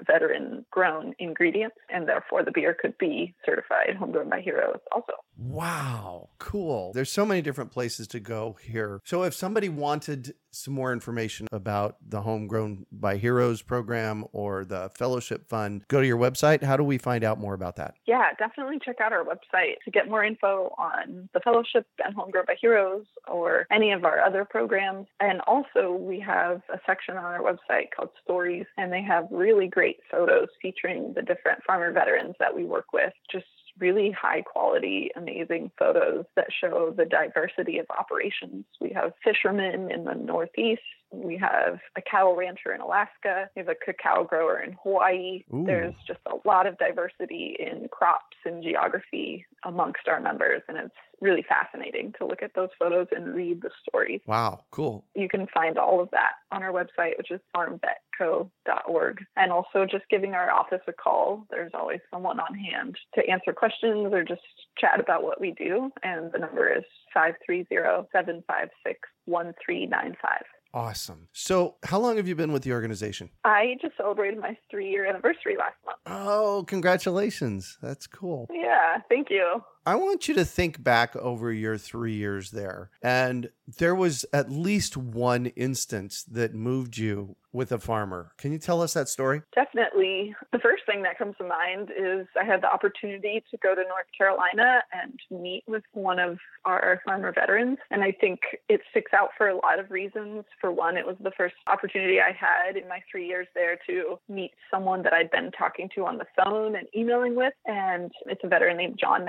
veteran 0.07 0.65
grown 0.71 1.15
ingredients 1.19 1.77
and 1.89 2.09
therefore 2.09 2.45
the 2.45 2.53
beer 2.53 2.77
could 2.79 2.97
be 2.99 3.35
certified 3.45 3.97
homegrown 3.99 4.29
by 4.31 4.41
heroes 4.41 4.81
also. 4.93 5.15
Wow, 5.37 6.29
cool. 6.39 6.93
There's 6.93 7.11
so 7.11 7.27
many 7.27 7.43
different 7.43 7.71
places 7.71 8.07
to 8.09 8.21
go 8.21 8.57
here. 8.63 9.01
So 9.05 9.23
if 9.23 9.35
somebody 9.35 9.69
wanted 9.69 10.35
some 10.55 10.75
more 10.75 10.93
information 10.93 11.49
about 11.53 11.97
the 12.09 12.23
Homegrown 12.23 12.87
by 12.93 13.17
Heroes 13.17 13.63
program 13.63 14.25
or 14.33 14.65
the 14.65 14.91
fellowship 14.97 15.49
fund, 15.49 15.83
go 15.89 16.01
to 16.01 16.07
your 16.07 16.19
website. 16.19 16.63
How 16.63 16.77
do 16.77 16.85
we 16.85 16.99
find 16.99 17.25
out 17.25 17.39
more 17.39 17.55
about 17.55 17.77
that? 17.77 17.95
Yeah, 18.07 18.33
definitely 18.39 18.79
check 18.85 19.01
out 19.01 19.13
our 19.13 19.25
website 19.25 19.77
to 19.85 19.91
get 19.91 20.09
more 20.09 20.25
info 20.25 20.75
on 20.79 21.29
the 21.35 21.41
fellowship 21.41 21.87
and 22.05 22.15
Homegrown 22.15 22.45
by 22.47 22.55
Heroes 22.61 23.07
or 23.27 23.67
any 23.71 23.91
of 23.93 24.05
our 24.05 24.21
other 24.21 24.45
programs. 24.45 25.07
And 25.21 25.34
also, 25.43 25.93
we 25.93 26.21
have 26.21 26.63
a 26.73 26.79
section 26.87 27.17
on 27.17 27.25
our 27.25 27.41
website 27.41 27.89
called 27.95 28.11
Stories, 28.23 28.67
and 28.77 28.93
they 28.93 29.03
have 29.03 29.27
really 29.31 29.69
great 29.69 29.99
photos 30.11 30.49
featuring 30.61 31.13
the 31.15 31.23
different 31.23 31.63
farmer 31.65 31.93
veterans 31.93 32.35
that 32.41 32.55
we 32.55 32.65
work 32.65 32.93
with. 32.93 33.13
Just 33.31 33.47
really 33.79 34.11
high 34.11 34.43
quality, 34.43 35.11
amazing 35.17 35.71
photos 35.79 36.25
that 36.37 36.47
show 36.61 36.95
the 36.97 37.05
diversity 37.05 37.79
of 37.79 37.87
operations. 37.91 38.65
We 38.81 38.91
have 38.91 39.13
fishermen 39.23 39.91
in 39.91 40.05
the 40.05 40.15
Northeast. 40.15 40.83
We 41.23 41.37
have 41.39 41.79
a 41.97 42.03
cattle 42.03 42.37
rancher 42.37 42.73
in 42.73 42.81
Alaska. 42.81 43.49
We 43.55 43.61
have 43.61 43.69
a 43.69 43.75
cacao 43.75 44.25
grower 44.25 44.61
in 44.61 44.77
Hawaii. 44.83 45.45
Ooh. 45.53 45.65
There's 45.67 45.95
just 46.07 46.21
a 46.27 46.37
lot 46.47 46.67
of 46.67 46.79
diversity 46.79 47.57
in 47.59 47.89
crops 47.89 48.37
and 48.45 48.63
geography 48.63 49.47
amongst 49.65 50.09
our 50.09 50.21
members, 50.21 50.63
and 50.69 50.77
it's 50.77 50.95
really 51.21 51.45
fascinating 51.49 52.13
to 52.19 52.27
look 52.27 52.43
at 52.43 52.55
those 52.55 52.69
photos 52.79 53.07
and 53.15 53.35
read 53.35 53.63
the 53.63 53.71
stories. 53.89 54.21
Wow, 54.27 54.65
cool. 54.71 55.05
You 55.15 55.29
can 55.29 55.47
find 55.53 55.79
all 55.79 56.01
of 56.01 56.11
that 56.11 56.33
on 56.53 56.63
our 56.63 56.73
website, 56.73 57.17
which 57.17 57.31
is 57.31 57.41
farmvetco.org. 57.57 59.19
And 59.37 59.53
also 59.53 59.87
just 59.91 60.05
giving 60.11 60.35
our 60.35 60.51
office 60.51 60.83
a 60.87 60.93
call. 60.93 61.47
There's 61.51 61.73
always 61.75 62.01
someone 62.13 62.39
on 62.41 62.55
hand 62.55 62.97
to 63.15 63.29
answer 63.29 63.53
questions 63.53 64.13
or 64.13 64.23
just 64.23 64.43
chat 64.79 65.01
about 65.01 65.23
what 65.23 65.41
we 65.41 65.53
do. 65.53 65.91
And 66.03 66.31
the 66.33 66.39
number 66.39 66.71
is 66.71 66.85
530 67.13 67.67
756 68.13 69.01
1395. 69.25 70.43
Awesome. 70.75 71.29
So, 71.33 71.77
how 71.85 72.01
long 72.01 72.17
have 72.17 72.27
you 72.27 72.35
been 72.35 72.53
with 72.53 72.65
the 72.65 72.73
organization? 72.73 73.31
I 73.45 73.77
just 73.81 73.97
celebrated 73.97 74.41
my 74.41 74.59
three 74.69 74.91
year 74.91 75.07
anniversary 75.07 75.57
last 75.57 75.77
month. 75.87 75.99
Oh, 76.07 76.65
congratulations. 76.67 77.79
That's 77.81 78.09
cool. 78.09 78.49
Yeah, 78.53 78.99
thank 79.09 79.31
you. 79.31 79.63
I 79.87 79.97
want 79.97 80.29
you 80.29 80.35
to 80.35 80.45
think 80.45 80.83
back 80.83 81.15
over 81.17 81.53
your 81.53 81.77
three 81.77 82.15
years 82.15 82.53
there. 82.53 82.91
And 83.03 83.51
there 83.79 83.95
was 83.95 84.25
at 84.33 84.51
least 84.51 84.97
one 84.97 85.47
instance 85.47 86.23
that 86.25 86.55
moved 86.55 86.97
you 86.97 87.37
with 87.55 87.71
a 87.71 87.79
farmer. 87.79 88.33
Can 88.37 88.51
you 88.51 88.59
tell 88.59 88.83
us 88.83 88.95
that 88.95 89.09
story? 89.09 89.43
Definitely. 89.55 90.35
The 90.53 90.59
first 90.59 90.83
thing 90.87 91.03
that 91.03 91.17
comes 91.17 91.37
to 91.39 91.45
mind 91.45 91.91
is 91.97 92.27
I 92.39 92.45
had 92.45 92.63
the 92.63 92.73
opportunity 92.73 93.45
to 93.51 93.57
go 93.59 93.77
to 93.77 93.83
North 93.83 94.07
Carolina 94.17 94.83
and 94.93 95.21
meet 95.31 95.63
with 95.69 95.85
one 95.93 96.19
of 96.19 96.39
our 96.65 97.01
farmer 97.05 97.33
veterans. 97.33 97.79
And 97.91 98.03
I 98.03 98.11
think 98.11 98.41
it 98.69 98.81
sticks 98.91 99.13
out 99.15 99.31
for 99.39 99.49
a 99.49 99.55
lot 99.55 99.79
of 99.79 99.91
reasons. 99.93 100.45
For 100.61 100.73
one, 100.73 100.97
it 100.97 101.07
was 101.07 101.17
the 101.23 101.31
first 101.37 101.55
opportunity 101.69 102.19
I 102.21 102.33
had 102.33 102.77
in 102.77 102.89
my 102.89 102.99
three 103.11 103.29
years 103.29 103.47
there 103.55 103.79
to 103.87 104.19
meet 104.29 104.51
someone 104.69 105.05
that 105.05 105.13
I'd 105.13 105.31
been 105.31 105.53
talking 105.53 105.89
to 105.95 106.07
on 106.07 106.19
the 106.19 106.27
phone 106.37 106.75
and 106.75 106.89
emailing 106.95 107.37
with. 107.37 107.55
And 107.67 108.11
it's 108.27 108.43
a 108.43 108.49
veteran 108.49 108.77
named 108.77 108.99
John 109.01 109.25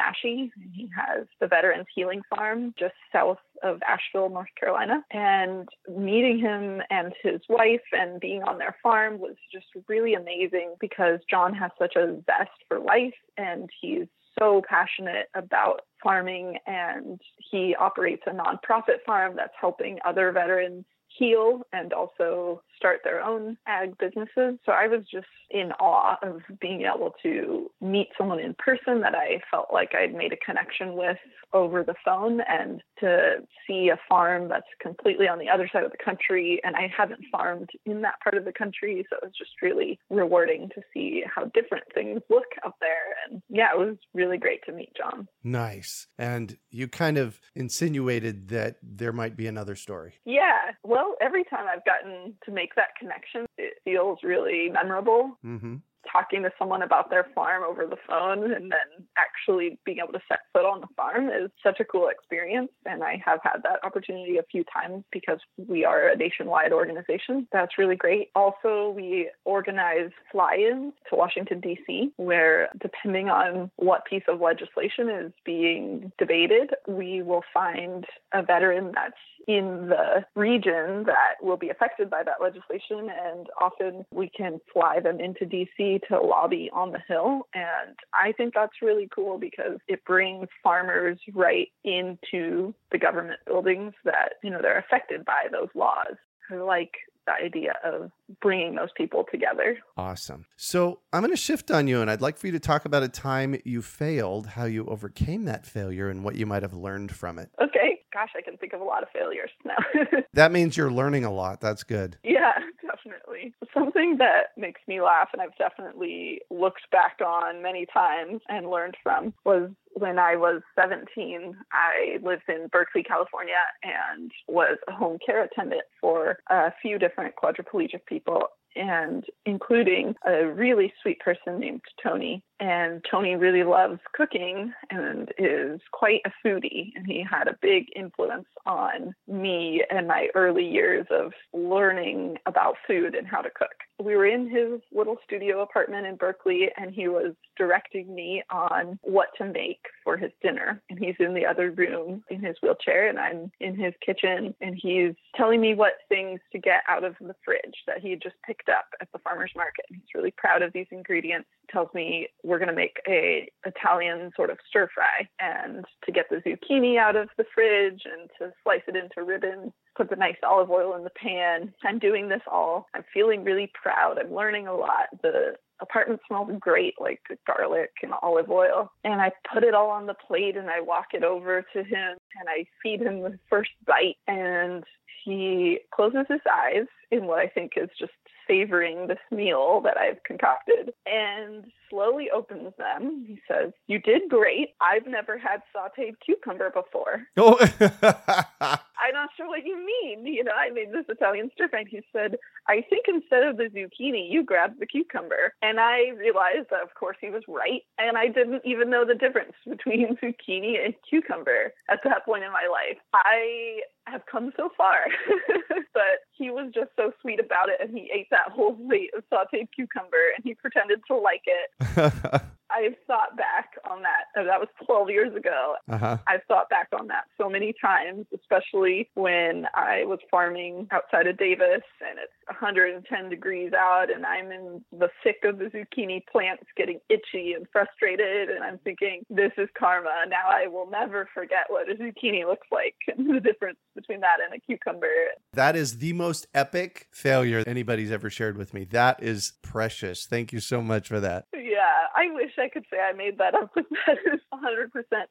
He 0.73 0.89
has 0.95 1.27
the 1.39 1.47
Veterans 1.47 1.87
Healing 1.93 2.21
Farm 2.29 2.73
just 2.77 2.93
south 3.11 3.37
of 3.63 3.81
Asheville, 3.87 4.29
North 4.29 4.49
Carolina. 4.59 5.03
And 5.11 5.67
meeting 5.89 6.39
him 6.39 6.81
and 6.89 7.13
his 7.21 7.41
wife 7.49 7.81
and 7.91 8.19
being 8.19 8.43
on 8.43 8.57
their 8.57 8.75
farm 8.83 9.19
was 9.19 9.35
just 9.51 9.67
really 9.87 10.13
amazing 10.13 10.75
because 10.79 11.19
John 11.29 11.53
has 11.53 11.71
such 11.79 11.95
a 11.95 12.15
zest 12.25 12.51
for 12.67 12.79
life 12.79 13.13
and 13.37 13.69
he's 13.81 14.07
so 14.37 14.61
passionate 14.67 15.27
about 15.33 15.81
farming 16.03 16.57
and 16.67 17.19
he 17.51 17.75
operates 17.75 18.23
a 18.27 18.31
nonprofit 18.31 19.03
farm 19.05 19.33
that's 19.35 19.53
helping 19.59 19.97
other 20.05 20.31
veterans 20.31 20.85
heal 21.07 21.61
and 21.71 21.93
also 21.93 22.61
start 22.75 23.01
their 23.03 23.21
own 23.21 23.57
ag 23.67 23.97
businesses. 23.97 24.59
So 24.65 24.71
I 24.71 24.87
was 24.87 25.01
just 25.11 25.27
in 25.49 25.71
awe 25.73 26.17
of 26.23 26.41
being 26.59 26.81
able 26.81 27.13
to 27.23 27.69
meet 27.81 28.09
someone 28.17 28.39
in 28.39 28.55
person 28.55 29.01
that 29.01 29.15
I 29.15 29.41
felt 29.51 29.67
like 29.71 29.93
I'd 29.93 30.13
made 30.13 30.33
a 30.33 30.37
connection 30.37 30.95
with 30.95 31.17
over 31.53 31.83
the 31.83 31.95
phone 32.03 32.41
and 32.47 32.81
to 32.99 33.37
see 33.65 33.89
a 33.89 33.99
farm 34.09 34.49
that's 34.49 34.65
completely 34.81 35.27
on 35.27 35.39
the 35.39 35.49
other 35.49 35.69
side 35.71 35.83
of 35.83 35.91
the 35.91 36.03
country. 36.03 36.59
And 36.63 36.75
I 36.75 36.91
haven't 36.95 37.21
farmed 37.31 37.69
in 37.85 38.01
that 38.01 38.19
part 38.21 38.35
of 38.35 38.45
the 38.45 38.51
country. 38.51 39.05
So 39.09 39.17
it 39.17 39.25
was 39.25 39.33
just 39.37 39.51
really 39.61 39.99
rewarding 40.09 40.69
to 40.75 40.81
see 40.93 41.23
how 41.33 41.45
different 41.53 41.85
things 41.93 42.21
look 42.29 42.45
out 42.65 42.75
there. 42.81 43.15
And 43.29 43.41
yeah, 43.49 43.69
it 43.73 43.79
was 43.79 43.97
really 44.13 44.37
great 44.37 44.65
to 44.65 44.71
meet 44.71 44.91
John. 44.97 45.27
Nice. 45.43 46.07
And 46.17 46.57
you 46.71 46.87
kind 46.87 47.17
of 47.17 47.39
insinuated 47.55 48.49
that 48.49 48.77
there 48.83 49.13
might 49.13 49.37
be 49.37 49.47
another 49.47 49.75
story. 49.75 50.15
Yeah. 50.25 50.71
Well, 50.83 51.15
every 51.21 51.43
time 51.45 51.65
I've 51.71 51.85
gotten 51.85 52.35
to 52.45 52.51
make 52.51 52.64
that 52.75 52.95
connection, 52.97 53.45
it 53.57 53.75
feels 53.83 54.19
really 54.23 54.69
memorable. 54.69 55.37
Mm-hmm. 55.45 55.75
Talking 56.11 56.43
to 56.43 56.51
someone 56.57 56.81
about 56.81 57.09
their 57.09 57.27
farm 57.35 57.63
over 57.63 57.85
the 57.85 57.97
phone 58.07 58.51
and 58.51 58.71
then 58.71 59.05
actually 59.17 59.77
being 59.85 59.99
able 59.99 60.13
to 60.13 60.21
set 60.27 60.39
foot 60.53 60.65
on 60.65 60.81
the 60.81 60.87
farm 60.95 61.29
is 61.29 61.49
such 61.63 61.79
a 61.79 61.85
cool 61.85 62.07
experience. 62.09 62.69
And 62.85 63.03
I 63.03 63.21
have 63.25 63.39
had 63.43 63.63
that 63.63 63.83
opportunity 63.83 64.37
a 64.37 64.43
few 64.43 64.63
times 64.63 65.03
because 65.11 65.39
we 65.57 65.83
are 65.85 66.09
a 66.09 66.15
nationwide 66.15 66.71
organization. 66.73 67.47
That's 67.51 67.77
really 67.77 67.95
great. 67.95 68.29
Also, 68.35 68.93
we 68.95 69.29
organize 69.43 70.11
fly 70.31 70.55
ins 70.55 70.93
to 71.09 71.15
Washington, 71.15 71.59
D.C., 71.59 72.11
where 72.17 72.69
depending 72.81 73.29
on 73.29 73.71
what 73.77 74.05
piece 74.05 74.23
of 74.27 74.41
legislation 74.41 75.09
is 75.09 75.31
being 75.45 76.11
debated, 76.17 76.71
we 76.87 77.21
will 77.21 77.43
find 77.53 78.05
a 78.33 78.41
veteran 78.41 78.91
that's 78.93 79.15
in 79.47 79.89
the 79.89 80.25
region 80.35 81.03
that 81.05 81.35
will 81.41 81.57
be 81.57 81.69
affected 81.69 82.09
by 82.09 82.23
that 82.23 82.41
legislation. 82.41 83.09
And 83.09 83.47
often 83.59 84.05
we 84.11 84.29
can 84.29 84.59
fly 84.73 84.99
them 84.99 85.19
into 85.19 85.45
DC 85.45 85.94
to 86.09 86.19
lobby 86.19 86.69
on 86.73 86.91
the 86.91 86.99
Hill. 87.07 87.47
And 87.53 87.95
I 88.13 88.31
think 88.31 88.53
that's 88.53 88.81
really 88.81 89.09
cool 89.13 89.37
because 89.37 89.79
it 89.87 90.03
brings 90.05 90.47
farmers 90.63 91.19
right 91.33 91.67
into 91.83 92.73
the 92.91 92.97
government 92.97 93.39
buildings 93.45 93.93
that, 94.03 94.33
you 94.43 94.49
know, 94.49 94.61
they're 94.61 94.79
affected 94.79 95.25
by 95.25 95.45
those 95.51 95.69
laws. 95.75 96.15
I 96.51 96.55
like 96.55 96.91
the 97.25 97.33
idea 97.33 97.73
of 97.83 98.11
bringing 98.41 98.75
those 98.75 98.89
people 98.95 99.25
together. 99.31 99.77
Awesome. 99.97 100.45
So 100.57 100.99
I'm 101.11 101.21
going 101.21 101.31
to 101.31 101.37
shift 101.37 101.71
on 101.71 101.87
you, 101.87 102.01
and 102.01 102.09
I'd 102.09 102.21
like 102.21 102.37
for 102.37 102.47
you 102.47 102.53
to 102.53 102.59
talk 102.59 102.85
about 102.85 103.03
a 103.03 103.09
time 103.09 103.59
you 103.65 103.81
failed, 103.81 104.47
how 104.47 104.65
you 104.65 104.85
overcame 104.85 105.45
that 105.45 105.65
failure, 105.65 106.09
and 106.09 106.23
what 106.23 106.35
you 106.35 106.45
might 106.45 106.61
have 106.61 106.73
learned 106.73 107.11
from 107.11 107.39
it. 107.39 107.49
Okay. 107.61 108.01
Gosh, 108.13 108.29
I 108.37 108.41
can 108.41 108.57
think 108.57 108.73
of 108.73 108.79
a 108.79 108.83
lot 108.83 109.03
of 109.03 109.09
failures 109.09 109.49
now. 109.65 110.21
that 110.33 110.51
means 110.51 110.77
you're 110.77 110.91
learning 110.91 111.25
a 111.25 111.33
lot. 111.33 111.59
That's 111.59 111.83
good. 111.83 112.17
Yeah, 112.23 112.53
definitely. 112.95 113.53
Something 113.73 114.17
that 114.17 114.57
makes 114.57 114.81
me 114.87 115.01
laugh, 115.01 115.29
and 115.33 115.41
I've 115.41 115.57
definitely 115.57 116.41
looked 116.49 116.89
back 116.91 117.17
on 117.25 117.61
many 117.61 117.85
times 117.85 118.41
and 118.49 118.69
learned 118.69 118.95
from, 119.03 119.33
was 119.43 119.69
when 119.93 120.19
I 120.19 120.35
was 120.35 120.61
17, 120.79 121.55
I 121.71 122.17
lived 122.21 122.43
in 122.49 122.67
Berkeley, 122.71 123.03
California, 123.03 123.53
and 123.83 124.31
was 124.47 124.77
a 124.87 124.91
home 124.91 125.17
care 125.25 125.43
attendant 125.43 125.83
for 126.01 126.39
a 126.49 126.71
few 126.81 126.99
different 126.99 127.35
quadriplegic 127.35 128.05
people 128.05 128.49
and 128.75 129.25
including 129.45 130.15
a 130.27 130.45
really 130.45 130.93
sweet 131.01 131.19
person 131.19 131.59
named 131.59 131.81
Tony. 132.03 132.43
And 132.59 133.03
Tony 133.09 133.35
really 133.35 133.63
loves 133.63 133.99
cooking 134.13 134.73
and 134.89 135.29
is 135.37 135.81
quite 135.91 136.21
a 136.25 136.31
foodie. 136.43 136.93
And 136.95 137.05
he 137.05 137.25
had 137.29 137.47
a 137.47 137.57
big 137.61 137.87
influence 137.95 138.47
on 138.65 139.13
me 139.27 139.83
and 139.89 140.07
my 140.07 140.29
early 140.35 140.65
years 140.65 141.05
of 141.11 141.33
learning 141.53 142.37
about 142.45 142.75
food 142.87 143.13
and 143.13 143.27
how 143.27 143.41
to 143.41 143.49
cook. 143.49 143.73
We 144.03 144.15
were 144.15 144.25
in 144.25 144.49
his 144.49 144.81
little 144.93 145.17
studio 145.23 145.61
apartment 145.61 146.05
in 146.05 146.15
Berkeley, 146.17 146.69
and 146.77 146.93
he 146.93 147.07
was 147.07 147.33
directing 147.57 148.13
me 148.13 148.43
on 148.49 148.99
what 149.03 149.29
to 149.37 149.45
make 149.45 149.85
for 150.03 150.17
his 150.17 150.31
dinner. 150.41 150.81
And 150.89 150.99
he's 150.99 151.15
in 151.19 151.33
the 151.33 151.45
other 151.45 151.71
room 151.71 152.23
in 152.29 152.41
his 152.41 152.57
wheelchair, 152.61 153.07
and 153.07 153.17
I'm 153.17 153.51
in 153.61 153.77
his 153.77 153.93
kitchen, 154.05 154.53
and 154.59 154.75
he's 154.75 155.13
telling 155.35 155.61
me 155.61 155.75
what 155.75 155.93
things 156.09 156.41
to 156.51 156.59
get 156.59 156.83
out 156.89 157.05
of 157.05 157.15
the 157.21 157.35
fridge 157.45 157.83
that 157.87 157.99
he 157.99 158.09
had 158.09 158.21
just 158.21 158.35
picked 158.45 158.67
up 158.67 158.85
at 159.01 159.07
the 159.13 159.19
farmer's 159.19 159.51
market. 159.55 159.85
And 159.89 159.99
he's 159.99 160.13
really 160.13 160.33
proud 160.35 160.61
of 160.61 160.73
these 160.73 160.87
ingredients. 160.91 161.47
Tells 161.71 161.93
me 161.93 162.27
we're 162.43 162.59
going 162.59 162.69
to 162.69 162.75
make 162.75 162.97
a 163.07 163.49
Italian 163.65 164.31
sort 164.35 164.49
of 164.49 164.57
stir 164.69 164.89
fry, 164.93 165.27
and 165.39 165.85
to 166.05 166.11
get 166.11 166.29
the 166.29 166.37
zucchini 166.37 166.97
out 166.97 167.15
of 167.15 167.29
the 167.37 167.45
fridge 167.53 168.03
and 168.05 168.29
to 168.39 168.53
slice 168.63 168.83
it 168.87 168.95
into 168.95 169.23
ribbons 169.23 169.71
put 169.95 170.09
the 170.09 170.15
nice 170.15 170.35
olive 170.43 170.69
oil 170.69 170.95
in 170.95 171.03
the 171.03 171.09
pan. 171.09 171.73
I'm 171.83 171.99
doing 171.99 172.27
this 172.27 172.41
all. 172.51 172.87
I'm 172.93 173.05
feeling 173.13 173.43
really 173.43 173.71
proud. 173.81 174.17
I'm 174.19 174.33
learning 174.33 174.67
a 174.67 174.75
lot. 174.75 175.07
The 175.21 175.55
apartment 175.81 176.21
smells 176.27 176.51
great, 176.59 176.95
like 176.99 177.21
the 177.29 177.37
garlic 177.47 177.91
and 178.03 178.13
olive 178.21 178.49
oil. 178.49 178.91
And 179.03 179.21
I 179.21 179.31
put 179.53 179.63
it 179.63 179.73
all 179.73 179.89
on 179.89 180.05
the 180.05 180.13
plate 180.13 180.57
and 180.57 180.69
I 180.69 180.81
walk 180.81 181.07
it 181.13 181.23
over 181.23 181.65
to 181.73 181.83
him 181.83 182.17
and 182.39 182.49
I 182.49 182.65
feed 182.83 183.01
him 183.01 183.21
the 183.21 183.39
first 183.49 183.71
bite. 183.85 184.17
And 184.27 184.83
he 185.23 185.79
closes 185.93 186.25
his 186.29 186.41
eyes 186.51 186.87
in 187.11 187.25
what 187.25 187.39
I 187.39 187.47
think 187.47 187.73
is 187.77 187.89
just 187.97 188.13
savoring 188.47 189.07
this 189.07 189.19
meal 189.31 189.81
that 189.81 189.97
I've 189.97 190.21
concocted 190.23 190.93
and 191.05 191.65
slowly 191.89 192.29
opens 192.31 192.73
them. 192.77 193.25
He 193.27 193.39
says, 193.47 193.71
You 193.87 193.99
did 193.99 194.23
great. 194.29 194.69
I've 194.81 195.07
never 195.07 195.37
had 195.37 195.61
sauteed 195.75 196.15
cucumber 196.25 196.71
before. 196.71 197.23
Oh, 197.37 197.57
I'm 199.01 199.13
not 199.13 199.29
sure 199.35 199.47
what 199.47 199.65
you 199.65 199.77
mean. 199.77 200.25
You 200.25 200.43
know, 200.43 200.51
I 200.51 200.69
made 200.69 200.91
this 200.91 201.05
Italian 201.09 201.49
stir 201.53 201.69
fry. 201.69 201.85
He 201.89 202.01
said, 202.13 202.37
I 202.67 202.81
think 202.89 203.05
instead 203.07 203.43
of 203.43 203.57
the 203.57 203.65
zucchini, 203.65 204.29
you 204.29 204.43
grabbed 204.43 204.79
the 204.79 204.85
cucumber. 204.85 205.53
And 205.61 205.79
I 205.79 206.09
realized 206.17 206.67
that, 206.71 206.81
of 206.81 206.93
course, 206.95 207.17
he 207.19 207.29
was 207.29 207.43
right. 207.47 207.81
And 207.97 208.17
I 208.17 208.27
didn't 208.27 208.61
even 208.65 208.89
know 208.89 209.05
the 209.05 209.15
difference 209.15 209.53
between 209.67 210.17
zucchini 210.17 210.83
and 210.83 210.93
cucumber 211.09 211.73
at 211.89 211.99
that 212.03 212.25
point 212.25 212.43
in 212.43 212.51
my 212.51 212.67
life. 212.71 212.97
I 213.13 213.81
have 214.07 214.21
come 214.31 214.51
so 214.57 214.69
far. 214.77 214.97
but 215.93 216.27
he 216.31 216.49
was 216.51 216.71
just 216.73 216.91
so 216.95 217.11
sweet 217.21 217.39
about 217.39 217.69
it 217.69 217.79
and 217.79 217.97
he 217.97 218.11
ate 218.13 218.27
that 218.29 218.51
whole 218.51 218.75
plate 218.75 219.11
of 219.17 219.23
sauteed 219.31 219.67
cucumber 219.73 220.33
and 220.35 220.43
he 220.43 220.53
pretended 220.53 220.99
to 221.07 221.15
like 221.15 221.43
it. 221.45 222.43
I've 222.71 222.95
thought 223.07 223.37
back 223.37 223.71
on 223.89 224.01
that. 224.01 224.25
That 224.35 224.59
was 224.59 224.69
12 224.85 225.09
years 225.09 225.35
ago. 225.35 225.75
uh-huh. 225.89 226.17
I've 226.27 226.43
thought 226.47 226.69
back 226.69 226.89
on 226.97 227.07
that 227.07 227.25
so 227.37 227.49
many 227.49 227.73
times, 227.81 228.25
especially 228.33 229.09
when 229.13 229.67
I 229.75 230.05
was 230.05 230.19
farming 230.31 230.87
outside 230.91 231.27
of 231.27 231.37
Davis 231.37 231.83
and 232.01 232.19
it's 232.21 232.33
110 232.47 233.29
degrees 233.29 233.71
out 233.73 234.11
and 234.13 234.25
I'm 234.25 234.51
in 234.51 234.83
the 234.91 235.09
thick 235.23 235.43
of 235.43 235.59
the 235.59 235.65
zucchini 235.65 236.23
plants 236.31 236.63
getting 236.75 236.99
itchy 237.09 237.53
and 237.53 237.65
frustrated. 237.71 238.49
And 238.49 238.63
I'm 238.63 238.79
thinking, 238.79 239.23
this 239.29 239.51
is 239.57 239.69
karma. 239.77 240.25
Now 240.27 240.47
I 240.47 240.67
will 240.67 240.89
never 240.89 241.29
forget 241.33 241.65
what 241.67 241.89
a 241.89 241.95
zucchini 241.95 242.45
looks 242.45 242.67
like 242.71 242.95
and 243.07 243.29
the 243.35 243.39
difference 243.39 243.77
between 243.95 244.21
that 244.21 244.37
and 244.43 244.55
a 244.55 244.59
cucumber. 244.59 245.07
That 245.53 245.75
is 245.75 245.99
the 245.99 246.13
most 246.13 246.47
epic 246.53 247.07
failure 247.11 247.63
anybody's 247.65 248.11
ever 248.11 248.29
shared 248.29 248.57
with 248.57 248.73
me. 248.73 248.85
That 248.85 249.21
is 249.21 249.53
precious. 249.61 250.25
Thank 250.25 250.53
you 250.53 250.59
so 250.59 250.81
much 250.81 251.07
for 251.07 251.19
that. 251.19 251.45
Yeah, 251.53 252.07
I 252.15 252.31
wish 252.33 252.51
I 252.57 252.64
could 252.69 252.85
say 252.91 252.99
I 252.99 253.13
made 253.13 253.37
that 253.37 253.55
up, 253.55 253.71
but 253.75 253.85
that 254.05 254.17
is 254.33 254.39
100% 254.53 254.89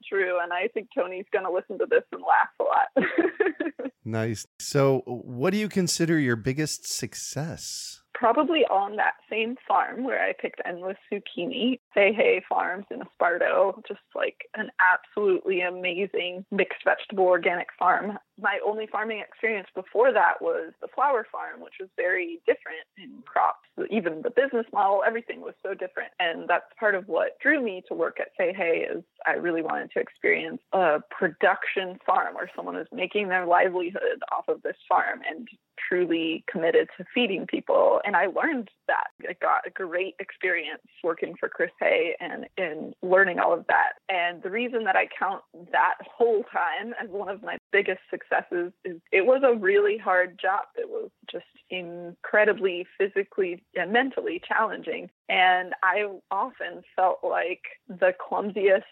true. 0.08 0.38
And 0.42 0.52
I 0.52 0.68
think 0.68 0.88
Tony's 0.96 1.26
going 1.32 1.44
to 1.44 1.50
listen 1.50 1.78
to 1.78 1.86
this 1.88 2.04
and 2.12 2.22
laugh 2.22 2.50
a 2.60 2.64
lot. 2.64 3.08
Nice. 4.04 4.46
So, 4.58 5.02
what 5.06 5.50
do 5.50 5.56
you 5.58 5.68
consider 5.68 6.18
your 6.18 6.36
biggest 6.36 6.86
success? 6.86 8.02
Probably 8.12 8.60
on 8.66 8.96
that 8.96 9.14
same 9.30 9.56
farm 9.66 10.04
where 10.04 10.22
I 10.22 10.34
picked 10.38 10.60
endless 10.64 10.98
zucchini, 11.12 11.80
Say 11.94 12.12
Hay 12.12 12.42
Farms 12.48 12.84
in 12.90 13.00
Esparto, 13.00 13.82
just 13.88 14.00
like 14.14 14.36
an 14.56 14.70
absolutely 14.78 15.62
amazing 15.62 16.44
mixed 16.50 16.84
vegetable 16.84 17.24
organic 17.24 17.68
farm. 17.78 18.18
My 18.40 18.58
only 18.66 18.86
farming 18.86 19.20
experience 19.20 19.68
before 19.74 20.12
that 20.12 20.40
was 20.40 20.72
the 20.80 20.88
flower 20.88 21.26
farm, 21.30 21.60
which 21.60 21.74
was 21.78 21.88
very 21.96 22.40
different 22.46 22.84
in 22.98 23.22
crops. 23.24 23.68
Even 23.90 24.22
the 24.22 24.30
business 24.30 24.66
model, 24.72 25.02
everything 25.06 25.40
was 25.40 25.54
so 25.62 25.72
different. 25.72 26.10
And 26.18 26.48
that's 26.48 26.66
part 26.78 26.94
of 26.94 27.06
what 27.06 27.38
drew 27.40 27.62
me 27.62 27.82
to 27.88 27.94
work 27.94 28.18
at 28.20 28.28
Say 28.36 28.52
Hay 28.52 28.86
is 28.90 29.04
I 29.26 29.34
really 29.34 29.62
wanted 29.62 29.90
to 29.92 30.00
experience 30.00 30.60
a 30.72 31.00
production 31.10 31.98
farm 32.04 32.34
where 32.34 32.50
someone 32.56 32.76
is 32.76 32.88
making 32.92 33.28
their 33.28 33.46
livelihood 33.46 34.20
off 34.36 34.48
of 34.48 34.62
this 34.62 34.76
farm 34.88 35.20
and 35.28 35.48
truly 35.88 36.44
committed 36.50 36.88
to 36.96 37.04
feeding 37.14 37.46
people. 37.46 38.00
And 38.04 38.16
I 38.16 38.26
learned 38.26 38.70
that. 38.88 39.08
I 39.28 39.34
got 39.40 39.66
a 39.66 39.70
great 39.70 40.14
experience 40.18 40.82
working 41.02 41.34
for 41.38 41.48
Chris 41.48 41.70
Hay 41.80 42.14
and 42.20 42.46
in 42.56 42.94
learning 43.02 43.38
all 43.38 43.52
of 43.52 43.66
that. 43.68 43.92
And 44.08 44.42
the 44.42 44.50
reason 44.50 44.84
that 44.84 44.96
I 44.96 45.08
count 45.18 45.42
that 45.72 45.94
whole 46.00 46.44
time 46.52 46.94
as 47.02 47.08
one 47.10 47.28
of 47.28 47.42
my 47.42 47.58
biggest 47.72 48.00
successes 48.10 48.23
is 48.50 48.72
it 49.12 49.26
was 49.26 49.42
a 49.44 49.56
really 49.58 49.98
hard 49.98 50.38
job. 50.40 50.66
It 50.76 50.88
was 50.88 51.10
just 51.30 51.44
incredibly 51.70 52.86
physically 52.98 53.62
and 53.74 53.92
mentally 53.92 54.40
challenging. 54.46 55.10
And 55.28 55.74
I 55.82 56.06
often 56.30 56.82
felt 56.96 57.18
like 57.22 57.62
the 57.88 58.12
clumsiest 58.20 58.84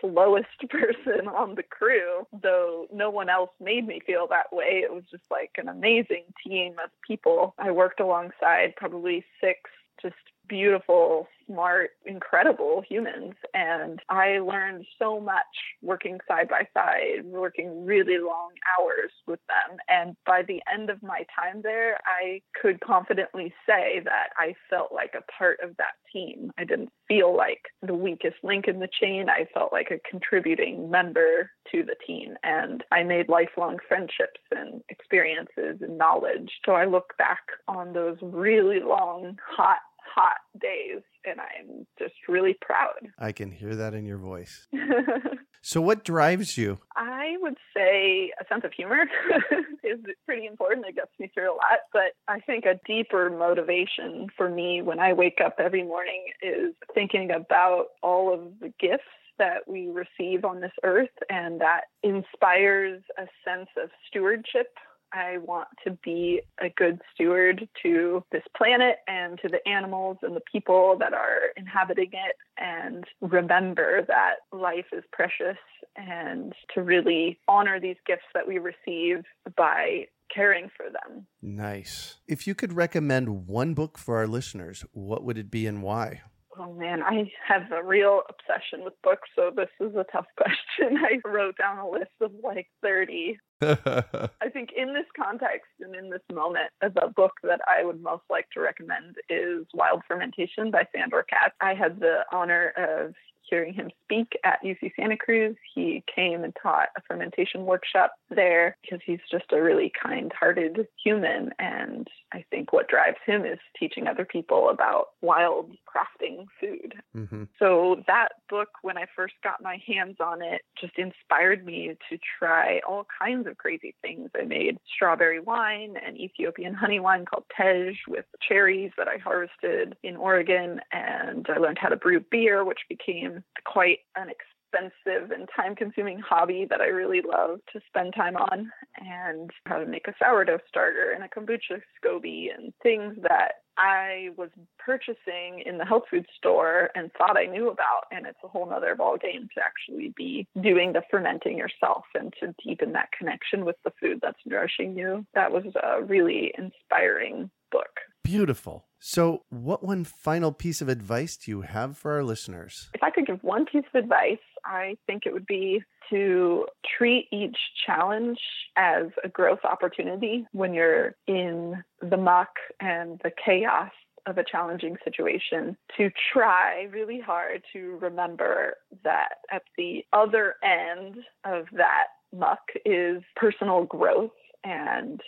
slowest 0.00 0.48
person 0.70 1.28
on 1.28 1.54
the 1.54 1.62
crew, 1.62 2.26
though 2.42 2.86
no 2.92 3.10
one 3.10 3.28
else 3.28 3.50
made 3.60 3.86
me 3.86 4.00
feel 4.06 4.26
that 4.28 4.52
way. 4.52 4.82
It 4.84 4.92
was 4.92 5.04
just 5.10 5.24
like 5.30 5.52
an 5.58 5.68
amazing 5.68 6.24
team 6.44 6.74
of 6.82 6.90
people 7.06 7.54
I 7.58 7.70
worked 7.70 8.00
alongside, 8.00 8.74
probably 8.76 9.24
six 9.40 9.70
just 10.02 10.14
beautiful, 10.48 11.28
smart, 11.46 11.90
incredible 12.04 12.82
humans. 12.88 13.34
And 13.54 14.00
I 14.08 14.38
learned 14.38 14.84
so 14.98 15.20
much 15.20 15.44
working 15.82 16.18
side 16.28 16.48
by 16.48 16.66
side, 16.74 17.24
working 17.24 17.84
really 17.84 18.18
long 18.18 18.50
hours 18.78 19.12
with 19.26 19.40
them. 19.48 19.78
And 19.88 20.16
by 20.26 20.42
the 20.42 20.60
end 20.72 20.90
of 20.90 21.02
my 21.02 21.24
time 21.34 21.62
there, 21.62 21.98
I 22.06 22.42
could 22.60 22.80
confidently 22.80 23.52
say 23.66 24.00
that 24.04 24.28
I 24.38 24.54
felt 24.68 24.92
like 24.92 25.14
a 25.16 25.32
part 25.32 25.58
of 25.62 25.76
that 25.76 25.94
team. 26.12 26.50
I 26.58 26.64
didn't 26.64 26.90
feel 27.08 27.36
like 27.36 27.62
the 27.82 27.94
weakest 27.94 28.36
link 28.42 28.66
in 28.66 28.80
the 28.80 28.88
chain. 29.00 29.28
I 29.28 29.46
felt 29.54 29.72
like 29.72 29.90
a 29.90 30.08
contributing 30.08 30.90
member 30.90 31.50
to 31.72 31.82
the 31.82 31.96
team. 32.06 32.34
And 32.42 32.82
I 32.90 33.02
made 33.02 33.28
lifelong 33.28 33.78
friendships 33.88 34.40
and 34.50 34.82
experiences 34.88 35.78
and 35.80 35.98
knowledge. 35.98 36.50
So 36.64 36.72
I 36.72 36.86
look 36.86 37.16
back 37.18 37.42
on 37.68 37.92
those 37.92 38.16
really 38.22 38.80
long, 38.80 39.38
hot, 39.56 39.78
hot 40.16 40.38
days 40.60 41.02
and 41.26 41.40
I'm 41.40 41.86
just 41.98 42.14
really 42.28 42.56
proud. 42.60 43.12
I 43.18 43.32
can 43.32 43.50
hear 43.50 43.74
that 43.74 43.94
in 43.94 44.06
your 44.06 44.18
voice. 44.18 44.66
so, 45.62 45.80
what 45.80 46.04
drives 46.04 46.56
you? 46.56 46.78
I 46.94 47.34
would 47.40 47.56
say 47.76 48.32
a 48.40 48.46
sense 48.48 48.64
of 48.64 48.72
humor 48.72 49.04
is 49.84 49.98
pretty 50.24 50.46
important. 50.46 50.86
It 50.86 50.96
gets 50.96 51.10
me 51.18 51.30
through 51.34 51.52
a 51.52 51.56
lot. 51.56 51.80
But 51.92 52.12
I 52.28 52.40
think 52.40 52.64
a 52.64 52.80
deeper 52.86 53.28
motivation 53.28 54.28
for 54.36 54.48
me 54.48 54.82
when 54.82 55.00
I 55.00 55.12
wake 55.12 55.40
up 55.44 55.56
every 55.58 55.82
morning 55.82 56.26
is 56.42 56.74
thinking 56.94 57.30
about 57.30 57.86
all 58.02 58.32
of 58.32 58.40
the 58.60 58.72
gifts 58.80 59.04
that 59.38 59.68
we 59.68 59.88
receive 59.88 60.46
on 60.46 60.60
this 60.60 60.72
earth 60.82 61.10
and 61.28 61.60
that 61.60 61.82
inspires 62.02 63.02
a 63.18 63.26
sense 63.44 63.68
of 63.76 63.90
stewardship 64.08 64.68
I 65.12 65.38
want 65.38 65.68
to 65.84 65.92
be 66.04 66.42
a 66.60 66.68
good 66.68 67.00
steward 67.14 67.68
to 67.82 68.24
this 68.32 68.42
planet 68.56 68.96
and 69.06 69.38
to 69.40 69.48
the 69.48 69.66
animals 69.68 70.18
and 70.22 70.34
the 70.36 70.42
people 70.52 70.96
that 71.00 71.12
are 71.12 71.52
inhabiting 71.56 72.10
it, 72.12 72.36
and 72.58 73.04
remember 73.20 74.04
that 74.08 74.36
life 74.52 74.86
is 74.92 75.04
precious 75.12 75.58
and 75.96 76.52
to 76.74 76.82
really 76.82 77.38
honor 77.48 77.80
these 77.80 77.96
gifts 78.06 78.26
that 78.34 78.46
we 78.46 78.58
receive 78.58 79.24
by 79.56 80.06
caring 80.34 80.68
for 80.76 80.86
them. 80.86 81.26
Nice. 81.40 82.16
If 82.26 82.46
you 82.46 82.54
could 82.54 82.72
recommend 82.72 83.46
one 83.46 83.74
book 83.74 83.96
for 83.96 84.16
our 84.16 84.26
listeners, 84.26 84.84
what 84.92 85.24
would 85.24 85.38
it 85.38 85.50
be 85.50 85.66
and 85.66 85.82
why? 85.82 86.22
Oh 86.58 86.72
man, 86.72 87.02
I 87.02 87.30
have 87.46 87.70
a 87.70 87.82
real 87.82 88.22
obsession 88.28 88.84
with 88.84 88.94
books, 89.02 89.28
so 89.36 89.50
this 89.54 89.68
is 89.80 89.94
a 89.94 90.06
tough 90.10 90.26
question. 90.36 90.98
I 90.98 91.18
wrote 91.28 91.56
down 91.58 91.78
a 91.78 91.88
list 91.88 92.12
of 92.20 92.32
like 92.42 92.68
30. 92.82 93.38
I 93.62 94.48
think 94.52 94.70
in 94.76 94.94
this 94.94 95.06
context 95.16 95.68
and 95.80 95.94
in 95.94 96.10
this 96.10 96.22
moment, 96.32 96.70
the 96.80 97.12
book 97.14 97.32
that 97.42 97.60
I 97.68 97.84
would 97.84 98.02
most 98.02 98.24
like 98.30 98.48
to 98.54 98.60
recommend 98.60 99.16
is 99.28 99.66
Wild 99.74 100.02
Fermentation 100.08 100.70
by 100.70 100.86
Sandor 100.94 101.24
Katz. 101.28 101.54
I 101.60 101.74
had 101.74 102.00
the 102.00 102.20
honor 102.32 102.72
of 102.76 103.14
hearing 103.48 103.74
him 103.74 103.90
speak 104.04 104.32
at 104.44 104.62
UC 104.64 104.92
Santa 104.96 105.16
Cruz. 105.16 105.56
He 105.74 106.02
came 106.12 106.44
and 106.44 106.54
taught 106.60 106.88
a 106.96 107.02
fermentation 107.08 107.64
workshop 107.64 108.12
there 108.30 108.76
because 108.82 109.00
he's 109.04 109.20
just 109.30 109.52
a 109.52 109.62
really 109.62 109.92
kind 110.02 110.32
hearted 110.38 110.86
human. 111.02 111.50
And 111.58 112.08
I 112.32 112.44
think 112.50 112.72
what 112.72 112.88
drives 112.88 113.18
him 113.24 113.44
is 113.44 113.58
teaching 113.78 114.06
other 114.06 114.24
people 114.24 114.70
about 114.70 115.08
wild 115.22 115.72
crafting 115.86 116.46
food. 116.60 116.94
Mm-hmm. 117.16 117.44
So 117.58 118.02
that 118.06 118.28
book, 118.48 118.68
when 118.82 118.98
I 118.98 119.06
first 119.14 119.34
got 119.42 119.62
my 119.62 119.80
hands 119.86 120.16
on 120.20 120.42
it, 120.42 120.62
just 120.80 120.98
inspired 120.98 121.64
me 121.64 121.96
to 122.10 122.18
try 122.38 122.80
all 122.86 123.06
kinds 123.20 123.46
of 123.46 123.56
crazy 123.56 123.94
things. 124.02 124.30
I 124.38 124.44
made 124.44 124.78
strawberry 124.94 125.40
wine 125.40 125.94
and 126.04 126.18
Ethiopian 126.18 126.74
honey 126.74 127.00
wine 127.00 127.24
called 127.24 127.44
Tej 127.56 127.96
with 128.08 128.24
cherries 128.46 128.92
that 128.98 129.08
I 129.08 129.18
harvested 129.18 129.96
in 130.02 130.16
Oregon. 130.16 130.80
And 130.92 131.46
I 131.48 131.58
learned 131.58 131.78
how 131.78 131.88
to 131.88 131.96
brew 131.96 132.20
beer, 132.30 132.64
which 132.64 132.80
became 132.88 133.35
quite 133.64 134.00
an 134.16 134.28
expensive 134.28 135.30
and 135.30 135.48
time 135.54 135.74
consuming 135.74 136.18
hobby 136.18 136.66
that 136.68 136.80
I 136.80 136.86
really 136.86 137.22
love 137.22 137.60
to 137.72 137.80
spend 137.86 138.14
time 138.14 138.36
on, 138.36 138.70
and 138.98 139.50
how 139.66 139.78
to 139.78 139.86
make 139.86 140.08
a 140.08 140.14
sourdough 140.18 140.58
starter 140.68 141.12
and 141.12 141.24
a 141.24 141.28
kombucha 141.28 141.80
SCOBY 142.04 142.48
and 142.56 142.72
things 142.82 143.16
that 143.22 143.52
I 143.78 144.30
was 144.36 144.50
purchasing 144.78 145.62
in 145.64 145.78
the 145.78 145.84
health 145.84 146.04
food 146.10 146.26
store 146.36 146.90
and 146.94 147.10
thought 147.12 147.36
I 147.36 147.44
knew 147.44 147.68
about. 147.68 148.04
And 148.10 148.26
it's 148.26 148.38
a 148.42 148.48
whole 148.48 148.66
nother 148.68 148.94
ball 148.94 149.18
game 149.18 149.48
to 149.54 149.62
actually 149.62 150.14
be 150.16 150.46
doing 150.60 150.92
the 150.92 151.02
fermenting 151.10 151.58
yourself 151.58 152.04
and 152.14 152.32
to 152.40 152.54
deepen 152.64 152.92
that 152.92 153.12
connection 153.16 153.64
with 153.64 153.76
the 153.84 153.92
food 154.00 154.20
that's 154.22 154.38
nourishing 154.46 154.96
you. 154.96 155.26
That 155.34 155.52
was 155.52 155.64
a 155.82 156.02
really 156.02 156.52
inspiring 156.56 157.50
book. 157.70 158.00
Beautiful. 158.26 158.86
So, 158.98 159.44
what 159.50 159.84
one 159.84 160.02
final 160.02 160.50
piece 160.50 160.80
of 160.80 160.88
advice 160.88 161.36
do 161.36 161.48
you 161.52 161.60
have 161.60 161.96
for 161.96 162.12
our 162.14 162.24
listeners? 162.24 162.88
If 162.92 163.02
I 163.02 163.10
could 163.10 163.24
give 163.24 163.38
one 163.44 163.66
piece 163.66 163.84
of 163.94 164.02
advice, 164.02 164.42
I 164.64 164.96
think 165.06 165.26
it 165.26 165.32
would 165.32 165.46
be 165.46 165.80
to 166.10 166.66
treat 166.98 167.28
each 167.30 167.56
challenge 167.86 168.38
as 168.76 169.06
a 169.22 169.28
growth 169.28 169.60
opportunity 169.64 170.44
when 170.50 170.74
you're 170.74 171.14
in 171.28 171.84
the 172.02 172.16
muck 172.16 172.50
and 172.80 173.20
the 173.22 173.30
chaos 173.44 173.92
of 174.26 174.38
a 174.38 174.44
challenging 174.44 174.96
situation 175.04 175.76
to 175.96 176.10
try 176.32 176.88
really 176.92 177.20
hard 177.20 177.62
to 177.72 177.96
remember 178.00 178.74
that 179.04 179.36
at 179.52 179.62
the 179.76 180.04
other 180.12 180.56
end 180.64 181.18
of 181.44 181.66
that 181.72 182.06
muck 182.36 182.58
is 182.84 183.22
personal 183.36 183.84
growth 183.84 184.32
and 184.64 185.20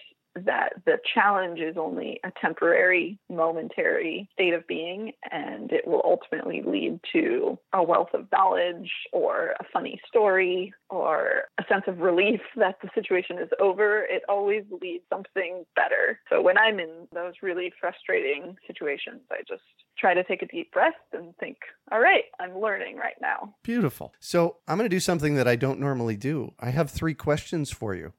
that 0.47 0.75
the 0.85 0.99
challenge 1.15 1.61
is 1.61 1.77
only 1.77 2.21
a 2.25 2.33
temporary, 2.41 3.19
momentary 3.29 4.29
state 4.33 4.55
of 4.55 4.67
being, 4.67 5.13
and 5.31 5.73
it 5.73 5.87
will 5.87 6.03
ultimately 6.05 6.63
lead 6.63 7.01
to 7.13 7.59
a 7.73 7.83
wealth 7.83 8.11
of 8.15 8.27
knowledge 8.33 8.91
or 9.13 9.55
a 9.61 9.65
funny 9.73 10.01
story 10.07 10.73
or 10.91 11.45
a 11.59 11.65
sense 11.69 11.85
of 11.87 11.99
relief 11.99 12.41
that 12.57 12.77
the 12.83 12.89
situation 12.95 13.39
is 13.39 13.49
over. 13.61 14.03
It 14.03 14.23
always 14.29 14.65
leads 14.81 15.05
something 15.11 15.65
better. 15.77 16.21
So 16.31 16.43
when 16.43 16.59
I'm 16.59 16.79
in 16.79 17.09
those 17.13 17.35
really 17.43 17.73
frustrating 17.81 18.57
situations, 18.67 19.21
I 19.31 19.39
just 19.49 19.63
try 19.99 20.15
to 20.15 20.25
take 20.25 20.43
a 20.43 20.47
deep 20.47 20.73
breath 20.73 20.95
and 21.13 21.37
think, 21.39 21.59
all 21.91 22.01
right, 22.01 22.25
I'm 22.41 22.59
learning 22.59 22.97
right 22.97 23.17
now. 23.21 23.55
Beautiful. 23.63 24.15
So 24.21 24.57
I'm 24.67 24.79
going 24.79 24.89
to 24.89 24.95
do 24.95 25.01
something 25.01 25.35
that 25.35 25.49
I 25.49 25.57
don't 25.57 25.81
normally 25.81 26.17
do. 26.17 26.55
I 26.61 26.71
have 26.71 26.91
three 26.91 27.15
questions 27.15 27.71
for 27.71 27.95
you. 27.95 28.13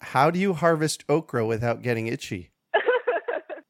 How 0.00 0.30
do 0.30 0.38
you 0.38 0.54
harvest 0.54 1.04
okra 1.08 1.44
without 1.46 1.82
getting 1.82 2.06
itchy? 2.06 2.50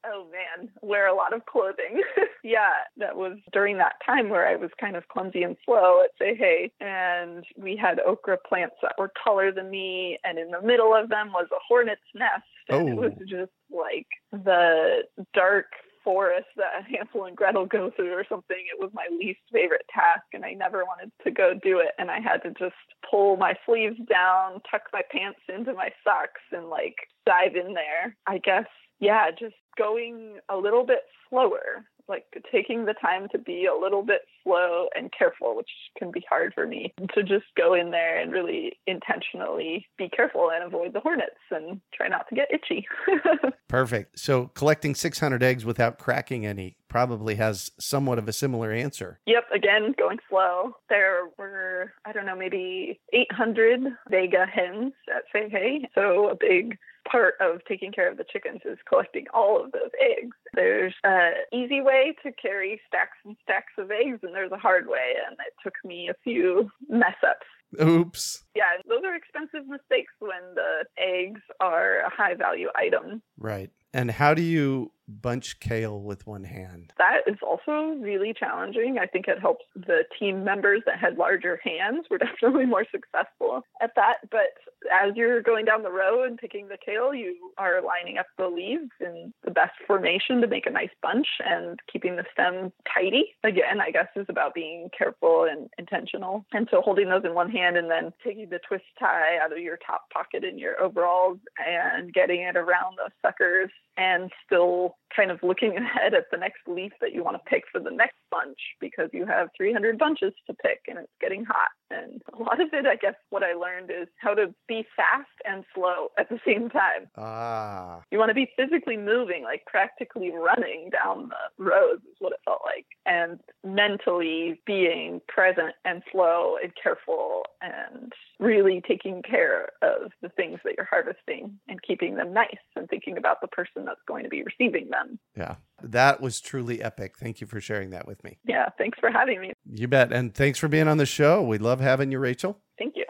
oh 0.06 0.26
man, 0.30 0.70
wear 0.80 1.08
a 1.08 1.14
lot 1.14 1.32
of 1.32 1.44
clothing. 1.46 2.02
yeah, 2.44 2.70
that 2.96 3.16
was 3.16 3.38
during 3.52 3.78
that 3.78 3.94
time 4.04 4.28
where 4.28 4.46
I 4.46 4.56
was 4.56 4.70
kind 4.80 4.96
of 4.96 5.08
clumsy 5.08 5.42
and 5.42 5.56
slow 5.64 6.02
at 6.04 6.10
Say 6.18 6.36
Hay, 6.36 6.70
and 6.80 7.44
we 7.56 7.76
had 7.76 8.00
okra 8.00 8.38
plants 8.48 8.76
that 8.82 8.94
were 8.98 9.12
taller 9.22 9.52
than 9.52 9.70
me, 9.70 10.18
and 10.24 10.38
in 10.38 10.50
the 10.50 10.62
middle 10.62 10.94
of 10.94 11.08
them 11.08 11.32
was 11.32 11.46
a 11.52 11.60
hornet's 11.66 12.00
nest, 12.14 12.44
and 12.68 12.88
oh. 12.88 12.92
it 12.92 12.96
was 12.96 13.12
oh. 13.20 13.24
just 13.28 13.52
like 13.70 14.06
the 14.32 15.02
dark 15.34 15.66
forest 16.04 16.48
that 16.56 16.84
Hansel 16.90 17.24
and 17.24 17.36
Gretel 17.36 17.66
go 17.66 17.90
through 17.94 18.12
or 18.12 18.24
something. 18.28 18.56
It 18.56 18.80
was 18.80 18.90
my 18.94 19.06
least 19.10 19.40
favorite 19.52 19.86
task 19.92 20.24
and 20.32 20.44
I 20.44 20.52
never 20.52 20.84
wanted 20.84 21.12
to 21.24 21.30
go 21.30 21.54
do 21.54 21.78
it. 21.78 21.90
And 21.98 22.10
I 22.10 22.20
had 22.20 22.42
to 22.42 22.50
just 22.50 22.76
pull 23.08 23.36
my 23.36 23.54
sleeves 23.66 23.98
down, 24.08 24.60
tuck 24.70 24.82
my 24.92 25.02
pants 25.10 25.40
into 25.48 25.74
my 25.74 25.90
socks 26.04 26.42
and 26.52 26.68
like 26.68 26.96
dive 27.26 27.56
in 27.56 27.74
there. 27.74 28.16
I 28.26 28.38
guess, 28.38 28.66
yeah, 28.98 29.30
just 29.30 29.54
going 29.78 30.38
a 30.48 30.56
little 30.56 30.84
bit 30.84 31.00
slower 31.28 31.84
like 32.10 32.26
taking 32.52 32.84
the 32.84 32.94
time 32.94 33.28
to 33.32 33.38
be 33.38 33.66
a 33.66 33.80
little 33.80 34.02
bit 34.02 34.22
slow 34.44 34.88
and 34.94 35.10
careful, 35.16 35.56
which 35.56 35.70
can 35.98 36.10
be 36.10 36.24
hard 36.28 36.52
for 36.54 36.66
me 36.66 36.92
to 37.14 37.22
just 37.22 37.46
go 37.56 37.74
in 37.74 37.90
there 37.90 38.18
and 38.18 38.32
really 38.32 38.72
intentionally 38.86 39.86
be 39.96 40.08
careful 40.08 40.50
and 40.52 40.64
avoid 40.64 40.92
the 40.92 41.00
hornets 41.00 41.40
and 41.50 41.80
try 41.94 42.08
not 42.08 42.28
to 42.28 42.34
get 42.34 42.48
itchy. 42.52 42.86
Perfect. 43.68 44.18
So 44.18 44.48
collecting 44.48 44.94
600 44.94 45.42
eggs 45.42 45.64
without 45.64 45.98
cracking 45.98 46.44
any 46.44 46.76
probably 46.88 47.36
has 47.36 47.70
somewhat 47.78 48.18
of 48.18 48.28
a 48.28 48.32
similar 48.32 48.72
answer. 48.72 49.20
Yep. 49.26 49.44
Again, 49.54 49.94
going 49.96 50.18
slow. 50.28 50.76
There 50.88 51.28
were, 51.38 51.92
I 52.04 52.12
don't 52.12 52.26
know, 52.26 52.36
maybe 52.36 53.00
800 53.12 53.80
Vega 54.10 54.44
hens 54.44 54.92
at 55.14 55.22
Say 55.32 55.48
Hay. 55.48 55.88
So 55.94 56.28
a 56.28 56.34
big 56.34 56.76
part 57.10 57.34
of 57.40 57.60
taking 57.66 57.92
care 57.92 58.10
of 58.10 58.16
the 58.16 58.24
chickens 58.30 58.60
is 58.64 58.78
collecting 58.88 59.26
all 59.32 59.62
of 59.62 59.72
those 59.72 59.90
eggs. 60.00 60.36
There's 60.54 60.94
an 61.04 61.32
easy 61.52 61.80
way 61.80 61.99
to 62.22 62.32
carry 62.32 62.80
stacks 62.86 63.18
and 63.24 63.36
stacks 63.42 63.72
of 63.78 63.90
eggs, 63.90 64.20
and 64.22 64.34
there's 64.34 64.52
a 64.52 64.58
hard 64.58 64.86
way, 64.86 65.14
and 65.26 65.36
it 65.46 65.54
took 65.62 65.74
me 65.84 66.08
a 66.08 66.14
few 66.24 66.70
mess 66.88 67.16
ups 67.26 67.46
Oops. 67.80 68.42
Yeah, 68.56 68.64
those 68.88 69.02
are 69.04 69.14
expensive 69.14 69.68
mistakes 69.68 70.12
when 70.18 70.54
the 70.54 70.84
eggs 70.98 71.40
are 71.60 71.98
a 72.00 72.10
high 72.10 72.34
value 72.34 72.68
item. 72.74 73.22
Right. 73.38 73.70
And 73.92 74.10
how 74.10 74.34
do 74.34 74.42
you 74.42 74.92
bunch 75.10 75.58
kale 75.60 76.00
with 76.00 76.26
one 76.26 76.44
hand? 76.44 76.92
That 76.98 77.20
is 77.26 77.38
also 77.42 77.96
really 78.00 78.32
challenging. 78.32 78.98
I 79.00 79.06
think 79.06 79.26
it 79.28 79.40
helps 79.40 79.64
the 79.74 80.04
team 80.18 80.44
members 80.44 80.82
that 80.86 80.98
had 80.98 81.18
larger 81.18 81.60
hands 81.64 82.06
were 82.10 82.18
definitely 82.18 82.66
more 82.66 82.86
successful 82.90 83.62
at 83.82 83.92
that. 83.96 84.18
But 84.30 84.54
as 84.92 85.16
you're 85.16 85.42
going 85.42 85.64
down 85.64 85.82
the 85.82 85.90
row 85.90 86.24
and 86.24 86.38
picking 86.38 86.68
the 86.68 86.78
kale, 86.84 87.14
you 87.14 87.52
are 87.58 87.82
lining 87.82 88.18
up 88.18 88.26
the 88.38 88.48
leaves 88.48 88.90
in 89.00 89.32
the 89.44 89.50
best 89.50 89.72
formation 89.86 90.40
to 90.40 90.46
make 90.46 90.66
a 90.66 90.70
nice 90.70 90.90
bunch 91.02 91.26
and 91.44 91.78
keeping 91.92 92.16
the 92.16 92.24
stem 92.32 92.72
tidy. 92.92 93.34
Again, 93.44 93.80
I 93.80 93.90
guess 93.90 94.06
is 94.16 94.26
about 94.28 94.54
being 94.54 94.88
careful 94.96 95.46
and 95.50 95.68
intentional. 95.78 96.44
And 96.52 96.68
so 96.70 96.80
holding 96.80 97.08
those 97.08 97.24
in 97.24 97.34
one 97.34 97.50
hand 97.50 97.76
and 97.76 97.90
then 97.90 98.12
taking 98.24 98.48
the 98.48 98.60
twist 98.66 98.84
tie 98.98 99.38
out 99.42 99.52
of 99.52 99.58
your 99.58 99.78
top 99.84 100.02
pocket 100.12 100.44
in 100.44 100.58
your 100.58 100.80
overalls 100.80 101.38
and 101.66 102.12
getting 102.12 102.40
it 102.40 102.56
around 102.56 102.96
those 102.96 103.10
suckers 103.22 103.70
and 103.96 104.30
still 104.46 104.96
kind 105.14 105.30
of 105.30 105.42
looking 105.42 105.76
ahead 105.76 106.14
at 106.14 106.24
the 106.30 106.38
next 106.38 106.60
leaf 106.66 106.92
that 107.00 107.12
you 107.12 107.24
want 107.24 107.36
to 107.36 107.50
pick 107.50 107.64
for 107.70 107.80
the 107.80 107.90
next 107.90 108.16
bunch 108.30 108.58
because 108.80 109.10
you 109.12 109.26
have 109.26 109.48
300 109.56 109.98
bunches 109.98 110.32
to 110.46 110.54
pick 110.54 110.80
and 110.88 110.98
it's 110.98 111.12
getting 111.20 111.44
hot. 111.44 111.70
And 111.90 112.22
a 112.32 112.42
lot 112.42 112.60
of 112.60 112.68
it, 112.72 112.86
I 112.86 112.96
guess, 112.96 113.14
what 113.30 113.42
I 113.42 113.54
learned 113.54 113.90
is 113.90 114.06
how 114.18 114.34
to 114.34 114.54
be 114.68 114.86
fast 114.94 115.28
and 115.44 115.64
slow 115.74 116.08
at 116.18 116.28
the 116.28 116.38
same 116.46 116.70
time. 116.70 117.08
Ah. 117.16 118.00
You 118.12 118.18
want 118.18 118.30
to 118.30 118.34
be 118.34 118.50
physically 118.56 118.96
moving, 118.96 119.42
like 119.42 119.64
practically 119.66 120.30
running 120.30 120.90
down 120.90 121.30
the 121.30 121.64
roads, 121.64 122.02
is 122.04 122.16
what 122.20 122.32
it 122.32 122.38
felt 122.44 122.60
like, 122.64 122.86
and 123.06 123.40
mentally 123.64 124.60
being 124.66 125.20
present 125.26 125.74
and 125.84 126.02
slow 126.12 126.54
and 126.62 126.72
careful 126.80 127.42
and 127.60 128.12
really 128.38 128.82
taking 128.86 129.22
care 129.22 129.70
of 129.82 130.12
the 130.22 130.28
things 130.30 130.60
that 130.64 130.74
you're 130.76 130.88
harvesting 130.88 131.58
and 131.68 131.82
keeping 131.82 132.14
them 132.14 132.32
nice 132.32 132.46
and 132.76 132.88
thinking 132.88 133.18
about 133.18 133.40
the 133.40 133.48
person 133.48 133.79
that's 133.84 134.00
going 134.06 134.24
to 134.24 134.28
be 134.28 134.42
receiving 134.42 134.88
them. 134.90 135.18
Yeah. 135.36 135.56
That 135.82 136.20
was 136.20 136.40
truly 136.40 136.82
epic. 136.82 137.16
Thank 137.18 137.40
you 137.40 137.46
for 137.46 137.60
sharing 137.60 137.90
that 137.90 138.06
with 138.06 138.22
me. 138.22 138.38
Yeah, 138.44 138.68
thanks 138.78 138.98
for 138.98 139.10
having 139.10 139.40
me. 139.40 139.52
You 139.72 139.88
bet. 139.88 140.12
And 140.12 140.34
thanks 140.34 140.58
for 140.58 140.68
being 140.68 140.88
on 140.88 140.98
the 140.98 141.06
show. 141.06 141.42
We 141.42 141.58
love 141.58 141.80
having 141.80 142.12
you, 142.12 142.18
Rachel. 142.18 142.58
Thank 142.78 142.96
you. 142.96 143.06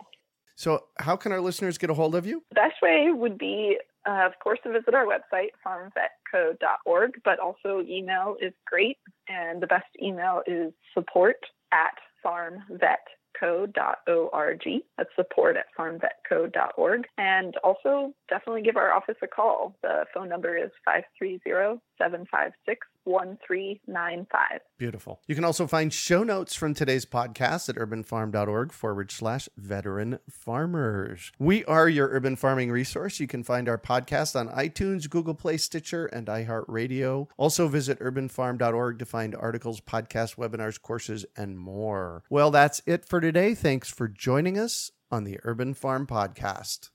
So, 0.57 0.85
how 0.99 1.17
can 1.17 1.33
our 1.33 1.41
listeners 1.41 1.79
get 1.79 1.89
a 1.89 1.95
hold 1.95 2.15
of 2.15 2.27
you? 2.27 2.43
The 2.51 2.57
best 2.57 2.75
way 2.83 3.09
would 3.11 3.39
be, 3.39 3.79
uh, 4.07 4.27
of 4.27 4.33
course, 4.43 4.59
to 4.65 4.73
visit 4.73 4.95
our 4.95 5.07
website, 5.07 5.49
farmvetco.org, 5.67 7.13
but 7.25 7.39
also 7.39 7.83
email 7.89 8.37
is 8.43 8.53
great. 8.67 8.99
And 9.29 9.63
the 9.63 9.67
best 9.67 9.87
email 10.03 10.43
is 10.47 10.73
support 10.93 11.37
at 11.73 11.95
farmvet 12.23 12.97
farmvetco.org. 13.41 14.83
That's 14.97 15.11
support 15.17 15.57
at 15.57 15.67
farmvetco.org. 15.79 17.05
And 17.19 17.57
also 17.63 18.13
definitely 18.29 18.63
give 18.63 18.77
our 18.77 18.93
office 18.93 19.17
a 19.23 19.27
call. 19.27 19.77
The 19.83 20.05
phone 20.15 20.29
number 20.29 20.57
is 20.57 20.71
530 20.85 21.81
756 21.99 22.87
1395. 23.11 24.61
Beautiful. 24.79 25.21
You 25.27 25.35
can 25.35 25.45
also 25.45 25.67
find 25.67 25.93
show 25.93 26.23
notes 26.23 26.55
from 26.55 26.75
today's 26.75 27.05
podcast 27.05 27.69
at 27.69 27.77
urbanfarm.org 27.77 28.73
forward 28.73 29.11
slash 29.11 29.49
veteran 29.57 30.19
farmers. 30.29 31.33
We 31.39 31.65
are 31.65 31.89
your 31.89 32.09
urban 32.09 32.37
farming 32.37 32.71
resource. 32.71 33.21
You 33.21 33.27
can 33.27 33.43
find 33.43 33.69
our 33.69 33.79
podcast 33.79 34.39
on 34.39 34.49
iTunes, 34.49 35.11
Google 35.11 35.35
Play, 35.35 35.57
Stitcher, 35.57 36.07
and 36.07 36.27
iHeartRadio. 36.27 37.29
Also 37.37 37.69
visit 37.69 37.99
urbanfarm.org 38.01 38.99
to 38.99 39.05
find 39.07 39.35
articles, 39.35 39.81
podcasts, 39.81 40.37
webinars, 40.37 40.81
courses, 40.81 41.27
and 41.37 41.59
more. 41.59 42.25
Well, 42.31 42.51
that's 42.51 42.81
it 42.87 43.05
for 43.05 43.21
today. 43.21 43.55
Thanks 43.55 43.91
for 43.91 44.09
joining 44.09 44.59
us 44.59 44.91
on 45.11 45.25
the 45.25 45.39
Urban 45.43 45.75
Farm 45.75 46.07
Podcast. 46.07 46.91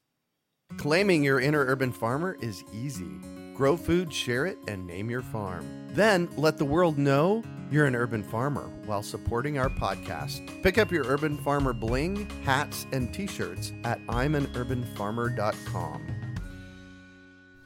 Claiming 0.77 1.23
your 1.23 1.39
inner 1.39 1.65
urban 1.65 1.91
farmer 1.91 2.37
is 2.41 2.63
easy. 2.73 3.19
Grow 3.53 3.77
food, 3.77 4.13
share 4.13 4.45
it, 4.45 4.57
and 4.67 4.85
name 4.85 5.09
your 5.09 5.21
farm. 5.21 5.65
Then 5.91 6.27
let 6.35 6.57
the 6.57 6.65
world 6.65 6.97
know 6.97 7.43
you're 7.71 7.85
an 7.85 7.95
urban 7.95 8.23
farmer 8.23 8.69
while 8.85 9.01
supporting 9.01 9.57
our 9.57 9.69
podcast. 9.69 10.61
Pick 10.63 10.77
up 10.77 10.91
your 10.91 11.05
Urban 11.05 11.37
Farmer 11.37 11.73
bling, 11.73 12.29
hats, 12.43 12.85
and 12.91 13.13
t 13.13 13.25
shirts 13.25 13.71
at 13.83 14.05
I'mAnUrbanFarmer.com. 14.07 16.07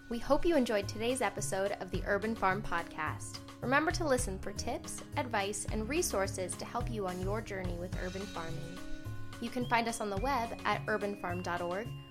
We 0.10 0.20
hope 0.20 0.46
you 0.46 0.56
enjoyed 0.56 0.88
today's 0.88 1.22
episode 1.22 1.76
of 1.82 1.92
the 1.92 2.02
Urban 2.06 2.36
Farm 2.36 2.62
Podcast. 2.62 3.40
Remember 3.62 3.92
to 3.92 4.08
listen 4.08 4.40
for 4.40 4.52
tips, 4.54 5.02
advice, 5.18 5.66
and 5.72 5.90
resources 5.90 6.56
to 6.56 6.66
help 6.66 6.92
you 6.92 7.08
on 7.08 7.22
your 7.22 7.42
journey 7.42 7.76
with 7.80 7.96
urban 8.06 8.22
farming. 8.22 8.78
You 9.42 9.50
can 9.50 9.66
find 9.66 9.88
us 9.88 10.02
on 10.02 10.10
the 10.10 10.18
web 10.18 10.58
at 10.66 10.86
urbanfarm.org 10.86 11.88